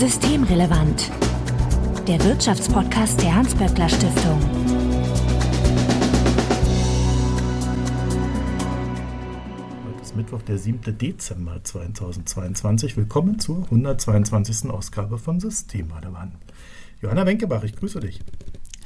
Systemrelevant. 0.00 1.10
Der 2.08 2.24
Wirtschaftspodcast 2.24 3.20
der 3.20 3.34
Hans-Böckler 3.34 3.86
Stiftung. 3.86 4.40
Heute 9.84 10.00
ist 10.00 10.16
Mittwoch, 10.16 10.40
der 10.40 10.56
7. 10.56 10.96
Dezember 10.96 11.62
2022. 11.62 12.96
Willkommen 12.96 13.38
zur 13.40 13.64
122. 13.64 14.70
Ausgabe 14.70 15.18
von 15.18 15.38
Systemrelevant. 15.38 16.32
Johanna 17.02 17.26
Wenkebach, 17.26 17.62
ich 17.64 17.76
grüße 17.76 18.00
dich. 18.00 18.20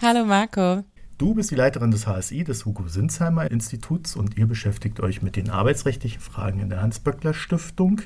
Hallo 0.02 0.24
Marco. 0.24 0.82
Du 1.18 1.34
bist 1.36 1.52
die 1.52 1.54
Leiterin 1.54 1.92
des 1.92 2.08
HSI, 2.08 2.42
des 2.42 2.66
Hugo 2.66 2.88
Sinsheimer 2.88 3.52
Instituts, 3.52 4.16
und 4.16 4.36
ihr 4.36 4.48
beschäftigt 4.48 4.98
euch 4.98 5.22
mit 5.22 5.36
den 5.36 5.48
arbeitsrechtlichen 5.48 6.20
Fragen 6.20 6.58
in 6.58 6.70
der 6.70 6.82
Hans-Böckler 6.82 7.34
Stiftung. 7.34 8.00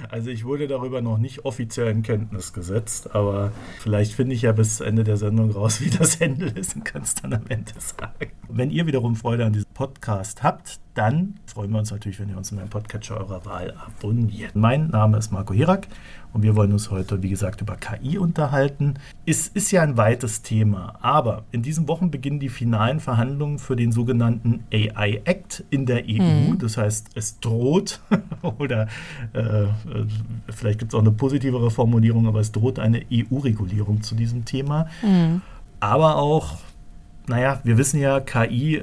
Also 0.09 0.31
ich 0.31 0.45
wurde 0.45 0.67
darüber 0.67 1.03
noch 1.03 1.19
nicht 1.19 1.45
offiziell 1.45 1.89
in 1.89 2.03
Kenntnis 2.03 2.53
gesetzt, 2.53 3.15
aber 3.15 3.53
vielleicht 3.79 4.13
finde 4.13 4.35
ich 4.35 4.43
ja 4.43 4.53
bis 4.53 4.81
Ende 4.81 5.05
der 5.05 5.17
Sendung 5.17 5.51
raus, 5.53 5.81
wie 5.81 5.91
das 5.91 6.21
Handle 6.21 6.51
ist 6.51 6.75
und 6.75 6.85
kann 6.85 7.03
es 7.03 7.15
dann 7.15 7.33
am 7.33 7.47
Ende 7.49 7.73
sagen. 7.79 8.33
Wenn 8.49 8.71
ihr 8.71 8.87
wiederum 8.87 9.15
Freude 9.15 9.45
an 9.45 9.53
diesem 9.53 9.71
Podcast 9.73 10.43
habt, 10.43 10.81
dann 10.95 11.35
freuen 11.47 11.71
wir 11.71 11.79
uns 11.79 11.91
natürlich, 11.91 12.19
wenn 12.19 12.29
ihr 12.29 12.37
uns 12.37 12.51
in 12.51 12.59
einem 12.59 12.69
Podcatcher 12.69 13.17
eurer 13.17 13.45
Wahl 13.45 13.75
abonniert. 13.75 14.57
Mein 14.57 14.89
Name 14.89 15.19
ist 15.19 15.31
Marco 15.31 15.55
Hirak 15.55 15.87
und 16.33 16.43
wir 16.43 16.57
wollen 16.57 16.73
uns 16.73 16.91
heute, 16.91 17.23
wie 17.23 17.29
gesagt, 17.29 17.61
über 17.61 17.77
KI 17.77 18.19
unterhalten. 18.19 18.95
Es 19.25 19.47
ist 19.49 19.71
ja 19.71 19.83
ein 19.83 19.97
weites 19.97 20.43
Thema, 20.43 20.97
aber 21.01 21.45
in 21.53 21.63
diesen 21.63 21.87
Wochen 21.87 22.11
beginnen 22.11 22.41
die 22.41 22.49
finalen 22.49 22.99
Verhandlungen 22.99 23.59
für 23.59 23.77
den 23.77 23.93
sogenannten 23.93 24.65
AI 24.73 25.23
Act 25.25 25.65
in 25.71 25.87
der 25.87 26.05
EU. 26.09 26.53
Mhm. 26.53 26.59
Das 26.59 26.77
heißt, 26.77 27.11
es 27.15 27.39
droht, 27.39 28.01
oder 28.59 28.89
äh, 29.33 29.67
vielleicht 30.49 30.81
gibt 30.81 30.93
es 30.93 30.97
auch 30.97 31.03
eine 31.03 31.13
positivere 31.13 31.71
Formulierung, 31.71 32.27
aber 32.27 32.41
es 32.41 32.51
droht 32.51 32.79
eine 32.81 33.03
EU-Regulierung 33.13 34.03
zu 34.03 34.17
diesem 34.17 34.45
Thema. 34.45 34.89
Mhm. 35.03 35.43
Aber 35.79 36.17
auch 36.17 36.59
naja, 37.31 37.61
wir 37.63 37.79
wissen 37.79 38.01
ja, 38.01 38.19
KI 38.19 38.83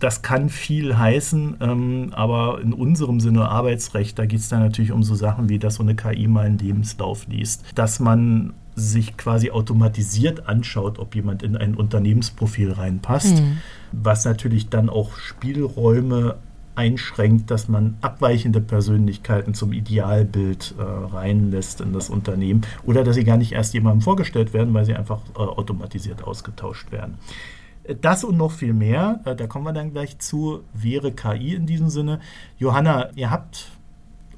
das 0.00 0.22
kann 0.22 0.48
viel 0.48 0.96
heißen, 0.96 1.56
ähm, 1.60 2.12
aber 2.12 2.60
in 2.60 2.72
unserem 2.72 3.20
Sinne 3.20 3.48
Arbeitsrecht, 3.48 4.18
da 4.18 4.26
geht 4.26 4.40
es 4.40 4.48
dann 4.48 4.60
natürlich 4.60 4.92
um 4.92 5.02
so 5.02 5.14
Sachen 5.14 5.48
wie, 5.48 5.58
dass 5.58 5.76
so 5.76 5.82
eine 5.82 5.96
KI 5.96 6.28
mal 6.28 6.46
einen 6.46 6.58
Lebenslauf 6.58 7.26
liest, 7.26 7.64
dass 7.74 8.00
man 8.00 8.52
sich 8.74 9.16
quasi 9.16 9.50
automatisiert 9.50 10.48
anschaut, 10.48 10.98
ob 10.98 11.14
jemand 11.14 11.42
in 11.42 11.56
ein 11.56 11.74
Unternehmensprofil 11.74 12.72
reinpasst, 12.72 13.40
mhm. 13.40 13.58
was 13.90 14.24
natürlich 14.24 14.68
dann 14.68 14.88
auch 14.88 15.16
Spielräume 15.16 16.36
einschränkt, 16.76 17.50
dass 17.50 17.66
man 17.66 17.96
abweichende 18.02 18.60
Persönlichkeiten 18.60 19.52
zum 19.52 19.72
Idealbild 19.72 20.76
äh, 20.78 20.82
reinlässt 20.82 21.80
in 21.80 21.92
das 21.92 22.08
Unternehmen 22.08 22.62
oder 22.84 23.02
dass 23.02 23.16
sie 23.16 23.24
gar 23.24 23.36
nicht 23.36 23.50
erst 23.50 23.74
jemandem 23.74 24.00
vorgestellt 24.00 24.54
werden, 24.54 24.72
weil 24.74 24.84
sie 24.84 24.94
einfach 24.94 25.18
äh, 25.34 25.40
automatisiert 25.40 26.22
ausgetauscht 26.22 26.92
werden. 26.92 27.18
Das 27.94 28.22
und 28.22 28.36
noch 28.36 28.52
viel 28.52 28.74
mehr, 28.74 29.20
äh, 29.24 29.34
da 29.34 29.46
kommen 29.46 29.64
wir 29.64 29.72
dann 29.72 29.92
gleich 29.92 30.18
zu, 30.18 30.62
wäre 30.74 31.12
KI 31.12 31.54
in 31.54 31.66
diesem 31.66 31.88
Sinne. 31.88 32.20
Johanna, 32.58 33.10
ihr 33.14 33.30
habt 33.30 33.70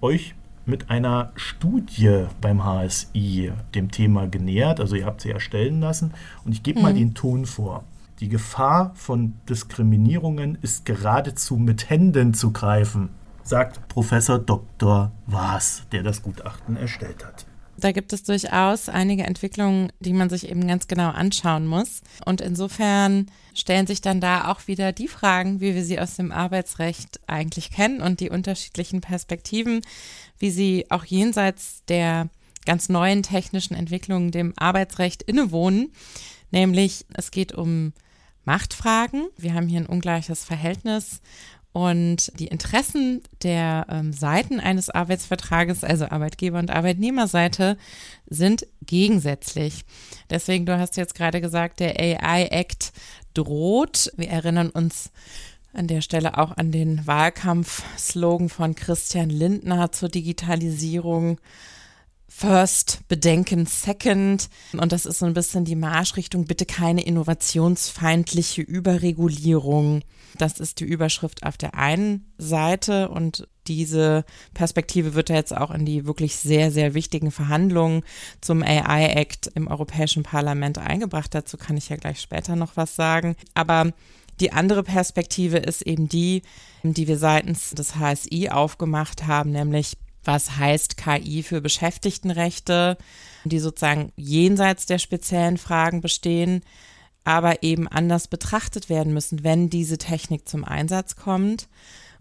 euch 0.01 0.35
mit 0.67 0.89
einer 0.89 1.33
Studie 1.35 2.27
beim 2.41 2.65
HSI 2.65 3.53
dem 3.75 3.91
Thema 3.91 4.29
genähert, 4.29 4.79
also 4.79 4.95
ihr 4.95 5.05
habt 5.05 5.21
sie 5.21 5.31
erstellen 5.31 5.81
lassen 5.81 6.15
und 6.45 6.53
ich 6.53 6.63
gebe 6.63 6.79
mhm. 6.79 6.83
mal 6.85 6.95
den 6.95 7.15
Ton 7.15 7.45
vor. 7.45 7.85
Die 8.21 8.29
Gefahr 8.29 8.93
von 8.95 9.35
Diskriminierungen 9.49 10.59
ist 10.63 10.85
geradezu 10.85 11.57
mit 11.57 11.91
Händen 11.91 12.35
zu 12.35 12.53
greifen, 12.53 13.09
sagt 13.43 13.89
Professor 13.89 14.39
Dr. 14.39 15.11
Waas, 15.27 15.85
der 15.91 16.03
das 16.03 16.23
Gutachten 16.23 16.77
erstellt 16.77 17.25
hat 17.25 17.47
da 17.85 17.93
gibt 17.93 18.13
es 18.13 18.23
durchaus 18.23 18.89
einige 18.89 19.25
Entwicklungen, 19.25 19.93
die 20.01 20.13
man 20.13 20.31
sich 20.31 20.49
eben 20.49 20.67
ganz 20.67 20.89
genau 20.89 21.11
anschauen 21.11 21.67
muss. 21.67 22.03
Und 22.25 22.41
insofern 22.41 23.31
stellen 23.55 23.87
sich 23.87 24.01
dann 24.01 24.21
da 24.21 24.51
auch 24.51 24.67
wieder 24.67 24.93
die 24.93 25.09
Fragen, 25.09 25.61
wie 25.61 25.75
wir 25.75 25.85
sie 25.85 25.99
aus 25.99 26.17
dem 26.17 26.33
Arbeitsrecht 26.33 27.21
eigentlich 27.27 27.71
kennen 27.71 28.01
und 28.01 28.21
die 28.21 28.31
unterschiedlichen 28.31 29.01
Perspektiven, 29.01 29.83
wie 30.39 30.51
sie 30.51 30.87
auch 30.91 31.05
jenseits 31.05 31.85
der 31.87 32.29
ganz 32.67 32.89
neuen 32.89 33.23
technischen 33.23 33.75
Entwicklungen 33.75 34.31
dem 34.31 34.53
Arbeitsrecht 34.57 35.23
innewohnen. 35.23 35.93
Nämlich 36.51 37.07
es 37.15 37.31
geht 37.31 37.53
um 37.53 37.93
Machtfragen. 38.45 39.29
Wir 39.37 39.55
haben 39.55 39.69
hier 39.69 39.81
ein 39.81 39.87
ungleiches 39.87 40.45
Verhältnis 40.45 41.21
und 41.73 42.33
die 42.39 42.49
Interessen 42.49 43.23
der 43.43 43.87
ähm, 43.89 44.13
Seiten 44.13 44.59
eines 44.59 44.91
Arbeitsvertrages, 44.91 45.85
also 45.85 46.07
Arbeitgeber- 46.07 46.59
und 46.59 46.71
Arbeitnehmerseite, 46.71 47.77
sind 48.27 48.67
gegensätzlich. 48.83 49.85
Deswegen, 50.31 50.67
du 50.67 50.77
hast 50.79 50.97
jetzt 50.97 51.15
gerade 51.15 51.41
gesagt, 51.41 51.79
der 51.81 51.99
AI-Act 51.99 52.93
droht. 53.35 54.13
Wir 54.17 54.29
erinnern 54.29 54.71
uns 54.71 55.11
an 55.73 55.87
der 55.87 56.01
Stelle 56.01 56.39
auch 56.39 56.57
an 56.57 56.73
den 56.73 57.07
Wahlkampfslogan 57.07 58.49
von 58.49 58.75
Christian 58.75 59.31
Lindner 59.31 59.93
zur 59.93 60.09
Digitalisierung. 60.09 61.39
First, 62.33 63.01
bedenken 63.09 63.67
second. 63.67 64.49
Und 64.73 64.93
das 64.93 65.05
ist 65.05 65.19
so 65.19 65.27
ein 65.27 65.35
bisschen 65.35 65.65
die 65.65 65.75
Marschrichtung, 65.75 66.45
bitte 66.45 66.65
keine 66.65 67.03
innovationsfeindliche 67.03 68.63
Überregulierung. 68.63 70.03
Das 70.39 70.61
ist 70.61 70.79
die 70.79 70.85
Überschrift 70.85 71.43
auf 71.43 71.57
der 71.59 71.75
einen 71.75 72.33
Seite 72.39 73.09
und 73.09 73.49
diese 73.67 74.25
Perspektive 74.55 75.15
wird 75.15 75.29
ja 75.29 75.35
jetzt 75.35 75.55
auch 75.55 75.73
in 75.73 75.85
die 75.85 76.07
wirklich 76.07 76.37
sehr, 76.37 76.71
sehr 76.71 76.95
wichtigen 76.95 77.33
Verhandlungen 77.33 78.05
zum 78.41 78.63
AI-Act 78.63 79.49
im 79.57 79.67
Europäischen 79.67 80.23
Parlament 80.23 80.79
eingebracht. 80.79 81.35
Dazu 81.35 81.57
kann 81.57 81.77
ich 81.77 81.89
ja 81.89 81.97
gleich 81.97 82.21
später 82.21 82.55
noch 82.55 82.77
was 82.77 82.95
sagen. 82.95 83.35
Aber 83.55 83.93
die 84.39 84.53
andere 84.53 84.85
Perspektive 84.85 85.59
ist 85.59 85.83
eben 85.83 86.09
die, 86.09 86.43
die 86.85 87.09
wir 87.09 87.19
seitens 87.19 87.71
des 87.71 87.97
HSI 87.97 88.51
aufgemacht 88.51 89.27
haben, 89.27 89.51
nämlich 89.51 89.97
was 90.25 90.57
heißt 90.57 90.97
KI 90.97 91.43
für 91.43 91.61
Beschäftigtenrechte, 91.61 92.99
die 93.45 93.59
sozusagen 93.59 94.13
jenseits 94.17 94.87
der 94.87 94.99
speziellen 94.99 95.59
Fragen 95.59 96.01
bestehen 96.01 96.63
aber 97.25 97.63
eben 97.63 97.89
anders 97.89 98.29
betrachtet 98.29 98.89
werden 98.89 99.13
müssen, 99.13 99.45
wenn 99.45 99.71
diese 99.71 99.99
Technik 99.99 100.49
zum 100.49 100.65
Einsatz 100.65 101.17
kommt. 101.17 101.69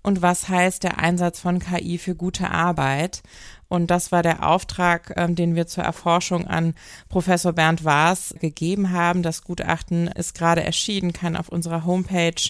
Und 0.01 0.21
was 0.21 0.47
heißt 0.47 0.83
der 0.83 0.97
Einsatz 0.99 1.41
von 1.41 1.59
KI 1.59 1.97
für 1.97 2.15
gute 2.15 2.51
Arbeit? 2.51 3.21
Und 3.67 3.91
das 3.91 4.11
war 4.11 4.23
der 4.23 4.45
Auftrag, 4.47 5.13
ähm, 5.17 5.35
den 5.35 5.55
wir 5.55 5.67
zur 5.67 5.83
Erforschung 5.83 6.47
an 6.47 6.73
Professor 7.09 7.51
Bernd 7.53 7.83
Waas 7.83 8.33
gegeben 8.39 8.91
haben. 8.91 9.23
Das 9.23 9.43
Gutachten 9.43 10.07
ist 10.07 10.35
gerade 10.35 10.63
erschienen, 10.63 11.11
kann 11.11 11.35
auf 11.35 11.49
unserer 11.49 11.85
Homepage 11.85 12.41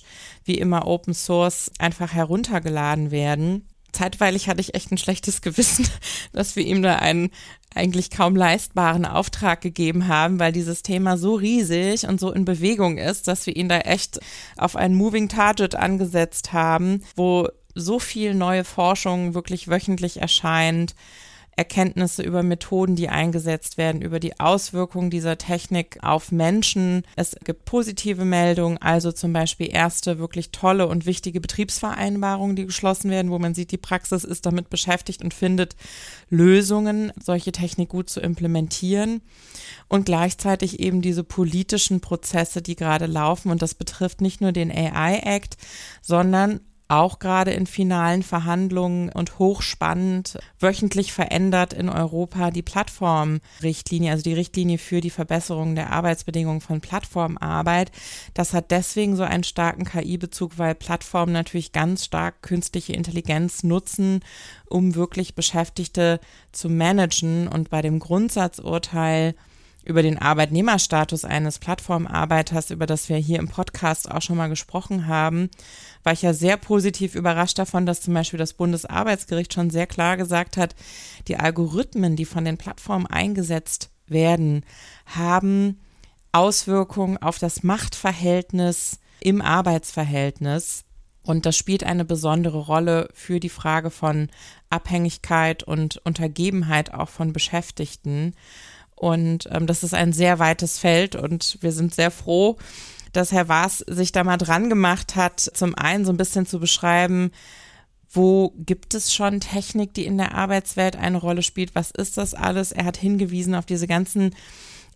wie 0.46 0.56
immer 0.56 0.86
Open 0.86 1.14
Source 1.14 1.72
einfach 1.80 2.14
heruntergeladen 2.14 3.10
werden 3.10 3.68
zeitweilig 3.92 4.48
hatte 4.48 4.62
ich 4.62 4.76
echt 4.76 4.92
ein 4.92 4.98
schlechtes 4.98 5.42
Gewissen, 5.44 5.88
dass 6.34 6.56
wir 6.56 6.66
ihm 6.66 6.82
da 6.82 6.96
einen 6.96 7.32
eigentlich 7.74 8.10
kaum 8.10 8.36
leistbaren 8.36 9.06
Auftrag 9.06 9.62
gegeben 9.62 10.08
haben, 10.08 10.40
weil 10.40 10.52
dieses 10.52 10.82
Thema 10.82 11.18
so 11.18 11.36
riesig 11.36 12.08
und 12.08 12.20
so 12.20 12.32
in 12.32 12.44
Bewegung 12.46 12.98
ist, 12.98 13.28
dass 13.28 13.46
wir 13.46 13.56
ihn 13.56 13.70
da 13.70 13.80
echt 13.80 14.20
auf 14.58 14.76
ein 14.76 14.96
Moving 14.96 15.30
Target 15.30 15.76
angesetzt 15.76 16.52
haben, 16.52 17.04
wo 17.16 17.48
so 17.76 18.00
viel 18.00 18.34
neue 18.34 18.64
Forschung 18.64 19.36
wirklich 19.36 19.68
wöchentlich 19.68 20.20
erscheint, 20.20 20.96
Erkenntnisse 21.60 22.24
über 22.24 22.42
Methoden, 22.42 22.96
die 22.96 23.10
eingesetzt 23.10 23.78
werden, 23.78 24.02
über 24.02 24.22
die 24.22 24.40
Auswirkungen 24.40 25.10
dieser 25.10 25.38
Technik 25.38 25.98
auf 26.02 26.32
Menschen. 26.32 27.04
Es 27.18 27.36
gibt 27.44 27.66
positive 27.66 28.24
Meldungen, 28.24 28.78
also 28.78 29.12
zum 29.12 29.34
Beispiel 29.34 29.68
erste 29.70 30.20
wirklich 30.20 30.52
tolle 30.52 30.88
und 30.88 31.06
wichtige 31.06 31.42
Betriebsvereinbarungen, 31.42 32.56
die 32.56 32.66
geschlossen 32.66 33.12
werden, 33.12 33.30
wo 33.30 33.40
man 33.40 33.54
sieht, 33.54 33.72
die 33.72 33.78
Praxis 33.78 34.24
ist 34.24 34.46
damit 34.46 34.70
beschäftigt 34.70 35.22
und 35.22 35.34
findet 35.34 35.76
Lösungen, 36.30 37.12
solche 37.22 37.52
Technik 37.52 37.90
gut 37.90 38.10
zu 38.10 38.22
implementieren. 38.22 39.22
Und 39.90 40.06
gleichzeitig 40.06 40.80
eben 40.80 41.02
diese 41.02 41.26
politischen 41.26 42.00
Prozesse, 42.00 42.62
die 42.62 42.78
gerade 42.78 43.06
laufen. 43.06 43.52
Und 43.52 43.62
das 43.62 43.74
betrifft 43.74 44.22
nicht 44.22 44.40
nur 44.40 44.54
den 44.54 44.72
AI 44.72 45.20
Act, 45.26 45.58
sondern 46.02 46.62
auch 46.90 47.20
gerade 47.20 47.52
in 47.52 47.68
finalen 47.68 48.24
Verhandlungen 48.24 49.10
und 49.10 49.38
hochspannend, 49.38 50.40
wöchentlich 50.60 51.14
verändert 51.14 51.72
in 51.72 51.88
Europa 51.88 52.50
die 52.50 52.64
Plattformrichtlinie, 52.64 54.12
also 54.12 54.24
die 54.24 54.34
Richtlinie 54.34 54.80
für 54.80 55.00
die 55.00 55.12
Verbesserung 55.12 55.76
der 55.76 55.92
Arbeitsbedingungen 55.92 56.62
von 56.62 56.82
Plattformarbeit. 56.82 57.92
Das 58.34 58.54
hat 58.54 58.72
deswegen 58.72 59.16
so 59.16 59.24
einen 59.24 59.44
starken 59.44 59.86
KI-Bezug, 59.86 60.58
weil 60.58 60.74
Plattformen 60.74 61.32
natürlich 61.32 61.72
ganz 61.72 62.06
stark 62.06 62.42
künstliche 62.42 62.94
Intelligenz 62.94 63.62
nutzen, 63.64 64.22
um 64.68 64.96
wirklich 64.96 65.36
Beschäftigte 65.36 66.20
zu 66.52 66.70
managen. 66.70 67.48
Und 67.48 67.70
bei 67.70 67.84
dem 67.84 68.00
Grundsatzurteil 68.00 69.36
über 69.90 70.04
den 70.04 70.20
Arbeitnehmerstatus 70.20 71.26
eines 71.26 71.58
Plattformarbeiters, 71.58 72.70
über 72.70 72.86
das 72.86 73.10
wir 73.10 73.18
hier 73.18 73.40
im 73.40 73.48
Podcast 73.48 74.10
auch 74.10 74.22
schon 74.22 74.38
mal 74.38 74.48
gesprochen 74.48 75.08
haben, 75.08 75.50
war 76.04 76.14
ich 76.14 76.22
ja 76.22 76.32
sehr 76.32 76.58
positiv 76.58 77.16
überrascht 77.16 77.58
davon, 77.58 77.88
dass 77.88 78.02
zum 78.02 78.14
Beispiel 78.14 78.38
das 78.38 78.54
Bundesarbeitsgericht 78.54 79.52
schon 79.52 79.72
sehr 79.72 79.88
klar 79.88 80.16
gesagt 80.16 80.58
hat, 80.58 80.76
die 81.28 81.38
Algorithmen, 81.38 82.16
die 82.16 82.26
von 82.26 82.46
den 82.46 82.58
Plattformen 82.58 83.08
eingesetzt 83.08 83.90
werden, 84.06 84.64
haben 85.08 85.80
Auswirkungen 86.32 87.18
auf 87.18 87.40
das 87.40 87.64
Machtverhältnis 87.64 89.00
im 89.20 89.42
Arbeitsverhältnis. 89.42 90.86
Und 91.24 91.46
das 91.46 91.58
spielt 91.58 91.84
eine 91.84 92.06
besondere 92.06 92.60
Rolle 92.60 93.10
für 93.14 93.40
die 93.40 93.50
Frage 93.50 93.90
von 93.90 94.30
Abhängigkeit 94.70 95.64
und 95.64 95.98
Untergebenheit 95.98 96.94
auch 96.94 97.10
von 97.10 97.34
Beschäftigten. 97.34 98.36
Und 99.00 99.48
ähm, 99.52 99.66
das 99.66 99.84
ist 99.84 99.94
ein 99.94 100.12
sehr 100.12 100.40
weites 100.40 100.78
Feld 100.78 101.16
und 101.16 101.58
wir 101.62 101.72
sind 101.72 101.96
sehr 101.96 102.12
froh, 102.12 102.58
dass 103.14 103.32
Herr 103.32 103.48
Waas 103.48 103.80
sich 103.80 104.12
da 104.12 104.24
mal 104.24 104.38
dran 104.38 104.70
gemacht 104.70 105.16
hat, 105.16 105.40
zum 105.40 105.74
einen 105.76 106.06
so 106.06 106.12
ein 106.12 106.18
bisschen 106.18 106.46
zu 106.46 106.60
beschreiben, 106.60 107.32
wo 108.12 108.54
gibt 108.58 108.94
es 108.96 109.14
schon 109.14 109.40
Technik, 109.40 109.94
die 109.94 110.06
in 110.06 110.18
der 110.18 110.36
Arbeitswelt 110.36 110.96
eine 110.96 111.18
Rolle 111.18 111.44
spielt? 111.44 111.76
Was 111.76 111.92
ist 111.92 112.18
das 112.18 112.34
alles? 112.34 112.72
Er 112.72 112.86
hat 112.86 112.98
hingewiesen 112.98 113.56
auf 113.56 113.66
diese 113.66 113.88
ganzen 113.88 114.36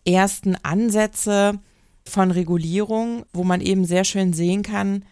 ersten 0.05 0.55
Ansätze 0.63 1.59
von 2.05 2.31
Regulierung, 2.31 3.25
wo 3.31 3.43
man 3.43 3.61
eben 3.61 3.85
sehr 3.85 4.03
schön 4.03 4.33
sehen 4.33 4.63
kann, 4.63 5.05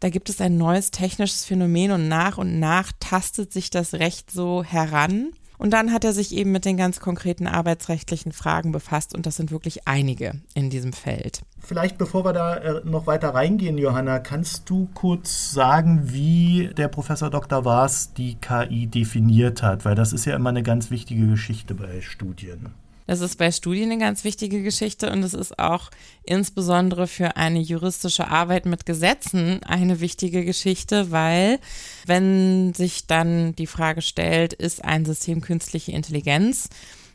da 0.00 0.10
gibt 0.10 0.30
es 0.30 0.40
ein 0.40 0.56
neues 0.56 0.90
technisches 0.90 1.44
Phänomen 1.44 1.90
und 1.90 2.08
nach 2.08 2.38
und 2.38 2.60
nach 2.60 2.92
tastet 3.00 3.52
sich 3.52 3.70
das 3.70 3.94
Recht 3.94 4.30
so 4.30 4.62
heran. 4.62 5.32
Und 5.58 5.72
dann 5.72 5.92
hat 5.92 6.04
er 6.04 6.12
sich 6.12 6.34
eben 6.34 6.52
mit 6.52 6.64
den 6.64 6.76
ganz 6.76 7.00
konkreten 7.00 7.46
arbeitsrechtlichen 7.46 8.32
Fragen 8.32 8.72
befasst 8.72 9.14
und 9.14 9.26
das 9.26 9.36
sind 9.36 9.50
wirklich 9.50 9.86
einige 9.88 10.40
in 10.54 10.70
diesem 10.70 10.92
Feld. 10.92 11.42
Vielleicht 11.58 11.98
bevor 11.98 12.24
wir 12.24 12.32
da 12.32 12.56
äh, 12.56 12.80
noch 12.84 13.06
weiter 13.06 13.34
reingehen, 13.34 13.76
Johanna, 13.76 14.20
kannst 14.20 14.70
du 14.70 14.88
kurz 14.94 15.52
sagen, 15.52 16.12
wie 16.12 16.70
der 16.76 16.88
Professor 16.88 17.28
Dr. 17.28 17.64
Waas 17.64 18.14
die 18.14 18.36
KI 18.36 18.86
definiert 18.86 19.62
hat? 19.62 19.84
Weil 19.84 19.96
das 19.96 20.12
ist 20.12 20.24
ja 20.24 20.36
immer 20.36 20.50
eine 20.50 20.62
ganz 20.62 20.90
wichtige 20.90 21.26
Geschichte 21.26 21.74
bei 21.74 22.00
Studien. 22.00 22.72
Das 23.08 23.22
ist 23.22 23.38
bei 23.38 23.50
Studien 23.50 23.90
eine 23.90 23.98
ganz 23.98 24.22
wichtige 24.22 24.62
Geschichte 24.62 25.10
und 25.10 25.22
es 25.22 25.32
ist 25.32 25.58
auch 25.58 25.88
insbesondere 26.24 27.06
für 27.06 27.38
eine 27.38 27.58
juristische 27.58 28.28
Arbeit 28.28 28.66
mit 28.66 28.84
Gesetzen 28.84 29.62
eine 29.62 30.00
wichtige 30.00 30.44
Geschichte, 30.44 31.10
weil 31.10 31.58
wenn 32.04 32.74
sich 32.74 33.06
dann 33.06 33.56
die 33.56 33.66
Frage 33.66 34.02
stellt, 34.02 34.52
ist 34.52 34.84
ein 34.84 35.06
System 35.06 35.40
künstliche 35.40 35.92
Intelligenz, 35.92 36.68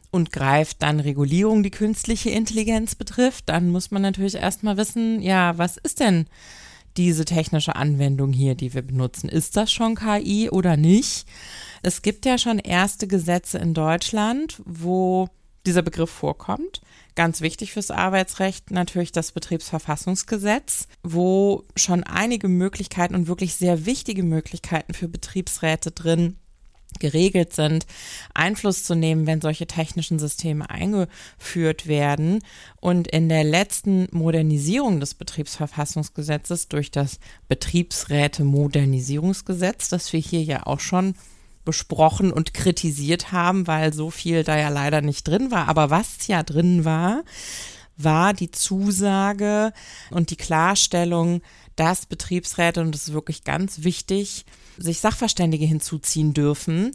und 0.10 0.32
greift 0.32 0.84
dann 0.84 1.00
Regulierung, 1.00 1.64
die 1.64 1.72
künstliche 1.72 2.30
Intelligenz 2.30 2.94
betrifft, 2.94 3.50
dann 3.50 3.70
muss 3.70 3.90
man 3.90 4.04
natürlich 4.04 4.36
erstmal 4.36 4.78
wissen, 4.78 5.24
ja, 5.24 5.58
was 5.58 5.78
ist 5.78 6.00
denn 6.00 6.28
diese 6.98 7.26
technische 7.26 7.76
Anwendung 7.76 8.32
hier, 8.32 8.54
die 8.54 8.76
wir 8.76 8.84
benutzen? 8.84 9.28
Ist 9.28 9.58
das 9.58 9.72
schon 9.72 9.96
KI 9.96 10.52
oder 10.52 10.78
nicht? 10.78 11.26
Es 11.82 12.04
gibt 12.04 12.26
ja 12.26 12.38
schon 12.38 12.60
erste 12.60 13.08
Gesetze 13.08 13.58
in 13.58 13.74
Deutschland, 13.74 14.62
wo 14.66 15.30
dieser 15.66 15.82
Begriff 15.82 16.10
vorkommt. 16.10 16.82
Ganz 17.16 17.42
wichtig 17.42 17.74
fürs 17.74 17.92
Arbeitsrecht 17.92 18.72
natürlich 18.72 19.12
das 19.12 19.32
Betriebsverfassungsgesetz, 19.32 20.88
wo 21.04 21.64
schon 21.76 22.04
einige 22.04 22.48
Möglichkeiten 22.48 23.16
und 23.16 23.28
wirklich 23.28 23.56
sehr 23.56 23.86
wichtige 23.86 24.24
Möglichkeiten 24.24 24.94
für 24.94 25.08
Betriebsräte 25.08 25.92
drin 25.92 26.38
geregelt 27.00 27.54
sind, 27.54 27.86
Einfluss 28.34 28.84
zu 28.84 28.96
nehmen, 28.96 29.28
wenn 29.28 29.42
solche 29.42 29.68
technischen 29.68 30.20
Systeme 30.20 30.70
eingeführt 30.70 31.88
werden. 31.88 32.44
Und 32.80 33.08
in 33.08 33.28
der 33.30 33.44
letzten 33.44 34.08
Modernisierung 34.12 35.00
des 35.00 35.16
Betriebsverfassungsgesetzes 35.16 36.68
durch 36.68 36.92
das 36.92 37.20
Betriebsräte-Modernisierungsgesetz, 37.48 39.90
das 39.90 40.14
wir 40.14 40.20
hier 40.20 40.44
ja 40.44 40.68
auch 40.68 40.80
schon 40.80 41.16
besprochen 41.64 42.32
und 42.32 42.54
kritisiert 42.54 43.32
haben, 43.32 43.68
weil 43.68 43.94
so 43.94 44.10
viel 44.10 44.44
da 44.44 44.58
ja 44.58 44.70
leider 44.70 45.02
nicht 45.02 45.28
drin 45.28 45.52
war. 45.52 45.68
Aber 45.68 45.90
was 45.90 46.28
ja 46.28 46.44
drin 46.44 46.86
war, 46.86 47.24
war 47.98 48.34
die 48.34 48.52
Zusage 48.52 49.72
und 50.10 50.30
die 50.30 50.36
Klarstellung, 50.36 51.42
dass 51.76 52.06
Betriebsräte, 52.06 52.82
und 52.82 52.94
das 52.94 53.08
ist 53.08 53.14
wirklich 53.14 53.44
ganz 53.44 53.84
wichtig, 53.84 54.46
sich 54.78 55.00
Sachverständige 55.00 55.66
hinzuziehen 55.66 56.34
dürfen, 56.34 56.92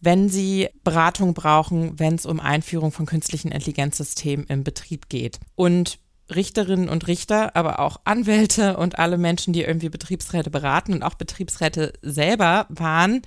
wenn 0.00 0.28
sie 0.28 0.68
Beratung 0.82 1.34
brauchen, 1.34 1.98
wenn 1.98 2.14
es 2.14 2.26
um 2.26 2.40
Einführung 2.40 2.90
von 2.92 3.06
künstlichen 3.06 3.52
Intelligenzsystemen 3.52 4.46
im 4.46 4.64
Betrieb 4.64 5.08
geht. 5.08 5.38
Und 5.54 5.98
Richterinnen 6.34 6.88
und 6.88 7.08
Richter, 7.08 7.56
aber 7.56 7.80
auch 7.80 8.00
Anwälte 8.04 8.76
und 8.76 8.98
alle 8.98 9.18
Menschen, 9.18 9.52
die 9.52 9.62
irgendwie 9.62 9.88
Betriebsräte 9.88 10.50
beraten 10.50 10.92
und 10.92 11.02
auch 11.02 11.14
Betriebsräte 11.14 11.92
selber 12.02 12.66
waren 12.68 13.22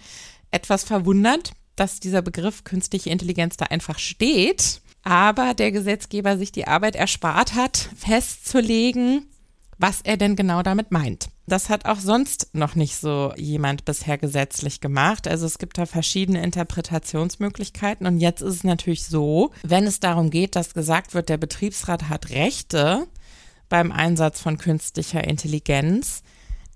etwas 0.53 0.83
verwundert, 0.83 1.51
dass 1.75 1.99
dieser 1.99 2.21
Begriff 2.21 2.63
künstliche 2.63 3.09
Intelligenz 3.09 3.57
da 3.57 3.65
einfach 3.65 3.99
steht, 3.99 4.81
aber 5.03 5.53
der 5.53 5.71
Gesetzgeber 5.71 6.37
sich 6.37 6.51
die 6.51 6.67
Arbeit 6.67 6.95
erspart 6.95 7.55
hat, 7.55 7.89
festzulegen, 7.95 9.27
was 9.77 10.01
er 10.01 10.17
denn 10.17 10.35
genau 10.35 10.61
damit 10.63 10.91
meint. 10.91 11.27
Das 11.45 11.69
hat 11.69 11.85
auch 11.85 11.99
sonst 11.99 12.47
noch 12.53 12.75
nicht 12.75 12.95
so 12.95 13.33
jemand 13.35 13.83
bisher 13.83 14.17
gesetzlich 14.17 14.79
gemacht. 14.79 15.27
Also 15.27 15.45
es 15.45 15.57
gibt 15.57 15.77
da 15.77 15.85
verschiedene 15.85 16.41
Interpretationsmöglichkeiten. 16.41 18.07
Und 18.07 18.19
jetzt 18.19 18.41
ist 18.41 18.55
es 18.55 18.63
natürlich 18.63 19.05
so, 19.05 19.51
wenn 19.63 19.85
es 19.85 19.99
darum 19.99 20.29
geht, 20.29 20.55
dass 20.55 20.73
gesagt 20.73 21.13
wird, 21.13 21.27
der 21.27 21.37
Betriebsrat 21.37 22.07
hat 22.07 22.29
Rechte 22.29 23.07
beim 23.67 23.91
Einsatz 23.91 24.39
von 24.39 24.57
künstlicher 24.57 25.25
Intelligenz, 25.25 26.23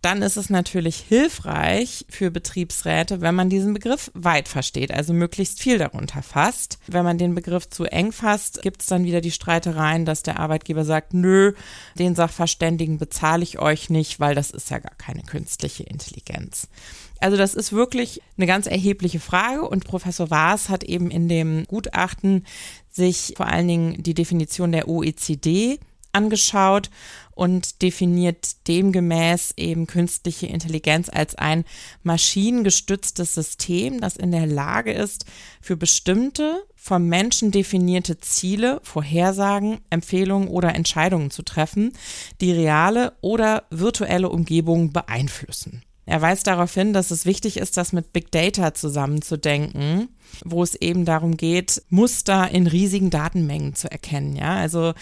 dann 0.01 0.21
ist 0.21 0.37
es 0.37 0.49
natürlich 0.49 0.97
hilfreich 0.97 2.05
für 2.09 2.31
Betriebsräte, 2.31 3.21
wenn 3.21 3.35
man 3.35 3.49
diesen 3.49 3.73
Begriff 3.73 4.11
weit 4.13 4.47
versteht, 4.47 4.91
also 4.91 5.13
möglichst 5.13 5.59
viel 5.59 5.77
darunter 5.77 6.21
fasst. 6.21 6.79
Wenn 6.87 7.03
man 7.03 7.17
den 7.17 7.35
Begriff 7.35 7.69
zu 7.69 7.85
eng 7.85 8.11
fasst, 8.11 8.61
gibt 8.61 8.81
es 8.81 8.87
dann 8.87 9.05
wieder 9.05 9.21
die 9.21 9.31
Streitereien, 9.31 10.05
dass 10.05 10.23
der 10.23 10.39
Arbeitgeber 10.39 10.85
sagt, 10.85 11.13
nö, 11.13 11.53
den 11.95 12.15
Sachverständigen 12.15 12.97
bezahle 12.97 13.43
ich 13.43 13.59
euch 13.59 13.89
nicht, 13.89 14.19
weil 14.19 14.35
das 14.35 14.51
ist 14.51 14.69
ja 14.69 14.79
gar 14.79 14.95
keine 14.95 15.23
künstliche 15.23 15.83
Intelligenz. 15.83 16.67
Also 17.19 17.35
das 17.35 17.55
ist 17.55 17.73
wirklich 17.73 18.21
eine 18.37 18.45
ganz 18.45 18.67
erhebliche 18.67 19.19
Frage 19.19 19.67
und 19.67 19.85
Professor 19.85 20.29
Waas 20.29 20.69
hat 20.69 20.83
eben 20.83 21.09
in 21.09 21.27
dem 21.27 21.65
Gutachten 21.65 22.45
sich 22.91 23.33
vor 23.35 23.47
allen 23.47 23.67
Dingen 23.67 24.03
die 24.03 24.13
Definition 24.13 24.71
der 24.71 24.87
OECD 24.87 25.79
angeschaut 26.11 26.89
und 27.37 27.81
definiert 27.81 28.67
demgemäß 28.67 29.53
eben 29.57 29.87
künstliche 29.87 30.47
Intelligenz 30.47 31.09
als 31.09 31.35
ein 31.35 31.65
maschinengestütztes 32.03 33.33
System, 33.33 34.01
das 34.01 34.17
in 34.17 34.31
der 34.31 34.47
Lage 34.47 34.91
ist, 34.91 35.25
für 35.61 35.77
bestimmte 35.77 36.63
vom 36.75 37.07
Menschen 37.07 37.51
definierte 37.51 38.19
Ziele, 38.19 38.79
Vorhersagen, 38.81 39.79
Empfehlungen 39.89 40.47
oder 40.47 40.73
Entscheidungen 40.73 41.31
zu 41.31 41.43
treffen, 41.43 41.91
die 42.39 42.51
reale 42.51 43.13
oder 43.21 43.65
virtuelle 43.69 44.29
Umgebungen 44.29 44.93
beeinflussen. 44.93 45.83
Er 46.07 46.21
weist 46.21 46.47
darauf 46.47 46.73
hin, 46.73 46.93
dass 46.93 47.11
es 47.11 47.25
wichtig 47.25 47.57
ist, 47.57 47.75
das 47.75 47.91
mit 47.91 48.13
Big 48.13 48.31
Data 48.31 48.73
zusammenzudenken, 48.73 50.07
wo 50.45 50.63
es 50.63 50.73
eben 50.75 51.03
darum 51.03 51.35
geht, 51.35 51.83
Muster 51.89 52.49
in 52.49 52.65
riesigen 52.65 53.09
Datenmengen 53.09 53.75
zu 53.75 53.91
erkennen. 53.91 54.37
Ja, 54.37 54.55
also 54.55 54.93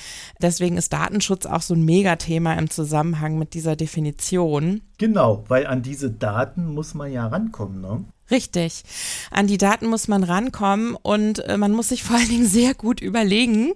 deswegen 0.42 0.78
ist 0.78 0.94
Datenschutz 0.94 1.46
auch 1.46 1.62
so 1.62 1.76
ein 1.76 1.86
Megathema 1.86 2.56
im 2.56 2.72
Zusammenhang 2.72 3.38
mit 3.38 3.54
dieser 3.54 3.76
Definition. 3.76 4.82
Genau, 4.98 5.44
weil 5.48 5.68
an 5.68 5.84
diese 5.84 6.10
Daten 6.10 6.74
muss 6.74 6.96
man 6.96 7.12
ja 7.12 7.28
rankommen, 7.28 7.82
ne? 7.82 8.04
Richtig. 8.32 8.84
An 9.30 9.46
die 9.46 9.60
Daten 9.60 9.86
muss 9.86 10.08
man 10.08 10.24
rankommen 10.24 10.98
und 11.00 11.38
äh, 11.46 11.58
man 11.58 11.72
muss 11.72 11.90
sich 11.90 12.04
vor 12.04 12.16
allen 12.16 12.30
Dingen 12.30 12.48
sehr 12.48 12.74
gut 12.74 13.00
überlegen, 13.00 13.74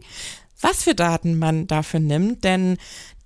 was 0.62 0.84
für 0.84 0.96
Daten 0.96 1.38
man 1.38 1.68
dafür 1.68 2.00
nimmt, 2.00 2.44
denn 2.44 2.78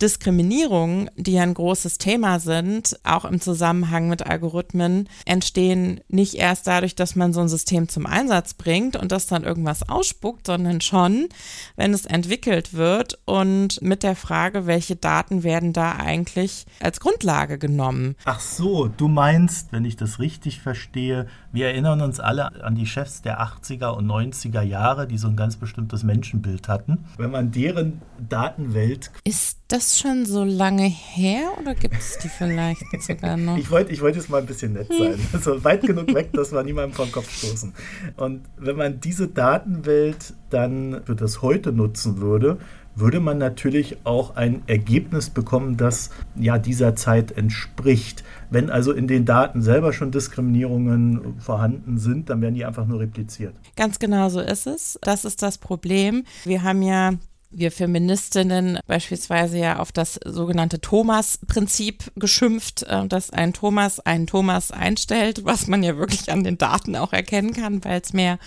Diskriminierungen, 0.01 1.09
die 1.15 1.33
ja 1.33 1.43
ein 1.43 1.53
großes 1.53 1.97
Thema 1.97 2.39
sind, 2.39 2.99
auch 3.03 3.25
im 3.25 3.39
Zusammenhang 3.39 4.09
mit 4.09 4.25
Algorithmen, 4.25 5.07
entstehen 5.25 6.01
nicht 6.07 6.35
erst 6.35 6.67
dadurch, 6.67 6.95
dass 6.95 7.15
man 7.15 7.33
so 7.33 7.41
ein 7.41 7.47
System 7.47 7.87
zum 7.89 8.05
Einsatz 8.05 8.53
bringt 8.53 8.95
und 8.95 9.11
das 9.11 9.27
dann 9.27 9.43
irgendwas 9.43 9.87
ausspuckt, 9.87 10.47
sondern 10.47 10.81
schon, 10.81 11.29
wenn 11.75 11.93
es 11.93 12.05
entwickelt 12.05 12.73
wird 12.73 13.19
und 13.25 13.81
mit 13.81 14.03
der 14.03 14.15
Frage, 14.15 14.65
welche 14.65 14.95
Daten 14.95 15.43
werden 15.43 15.73
da 15.73 15.93
eigentlich 15.93 16.65
als 16.79 16.99
Grundlage 16.99 17.57
genommen. 17.57 18.15
Ach 18.25 18.39
so, 18.39 18.87
du 18.87 19.07
meinst, 19.07 19.71
wenn 19.71 19.85
ich 19.85 19.95
das 19.95 20.19
richtig 20.19 20.61
verstehe, 20.61 21.27
wir 21.51 21.67
erinnern 21.67 22.01
uns 22.01 22.19
alle 22.19 22.63
an 22.63 22.75
die 22.75 22.85
Chefs 22.87 23.21
der 23.21 23.41
80er 23.41 23.89
und 23.89 24.07
90er 24.07 24.61
Jahre, 24.61 25.07
die 25.07 25.17
so 25.17 25.27
ein 25.27 25.35
ganz 25.35 25.55
bestimmtes 25.55 26.03
Menschenbild 26.03 26.67
hatten. 26.67 27.05
Wenn 27.17 27.31
man 27.31 27.51
deren 27.51 28.01
Datenwelt. 28.19 29.11
Ist 29.23 29.59
das 29.67 29.82
schon 29.91 30.25
so 30.25 30.43
lange 30.43 30.83
her 30.83 31.51
oder 31.59 31.75
gibt 31.75 31.95
es 31.95 32.17
die 32.17 32.29
vielleicht 32.29 32.83
sogar 33.01 33.37
noch? 33.37 33.57
ich 33.57 33.69
wollte 33.69 33.91
ich 33.91 34.01
wollt 34.01 34.15
jetzt 34.15 34.29
mal 34.29 34.39
ein 34.39 34.45
bisschen 34.45 34.73
nett 34.73 34.87
sein. 34.87 35.19
Also 35.33 35.63
weit 35.63 35.81
genug 35.81 36.13
weg, 36.13 36.31
dass 36.33 36.51
wir 36.51 36.63
niemandem 36.63 36.93
vom 36.93 37.11
Kopf 37.11 37.29
stoßen. 37.29 37.73
Und 38.17 38.41
wenn 38.57 38.75
man 38.75 38.99
diese 38.99 39.27
Datenwelt 39.27 40.33
dann 40.49 41.01
für 41.05 41.15
das 41.15 41.41
heute 41.41 41.71
nutzen 41.71 42.21
würde, 42.21 42.57
würde 42.95 43.19
man 43.19 43.37
natürlich 43.37 43.97
auch 44.03 44.35
ein 44.35 44.63
Ergebnis 44.67 45.29
bekommen, 45.29 45.77
das 45.77 46.09
ja 46.35 46.57
dieser 46.57 46.95
Zeit 46.95 47.31
entspricht. 47.31 48.23
Wenn 48.49 48.69
also 48.69 48.91
in 48.91 49.07
den 49.07 49.25
Daten 49.25 49.61
selber 49.61 49.93
schon 49.93 50.11
Diskriminierungen 50.11 51.39
vorhanden 51.39 51.97
sind, 51.97 52.29
dann 52.29 52.41
werden 52.41 52.55
die 52.55 52.65
einfach 52.65 52.85
nur 52.85 52.99
repliziert. 52.99 53.55
Ganz 53.75 53.99
genau 53.99 54.29
so 54.29 54.39
ist 54.39 54.67
es. 54.67 54.99
Das 55.01 55.25
ist 55.25 55.41
das 55.41 55.57
Problem. 55.57 56.23
Wir 56.43 56.63
haben 56.63 56.81
ja 56.81 57.13
wir 57.53 57.71
Feministinnen 57.71 58.79
beispielsweise 58.87 59.57
ja 59.57 59.79
auf 59.79 59.91
das 59.91 60.19
sogenannte 60.25 60.81
Thomas-Prinzip 60.81 62.11
geschimpft, 62.15 62.83
äh, 62.83 63.07
dass 63.07 63.29
ein 63.29 63.53
Thomas 63.53 63.99
einen 63.99 64.27
Thomas 64.27 64.71
einstellt, 64.71 65.45
was 65.45 65.67
man 65.67 65.83
ja 65.83 65.97
wirklich 65.97 66.31
an 66.31 66.43
den 66.43 66.57
Daten 66.57 66.95
auch 66.95 67.13
erkennen 67.13 67.53
kann, 67.53 67.83
weil 67.83 68.01
es 68.01 68.13
mehr 68.13 68.39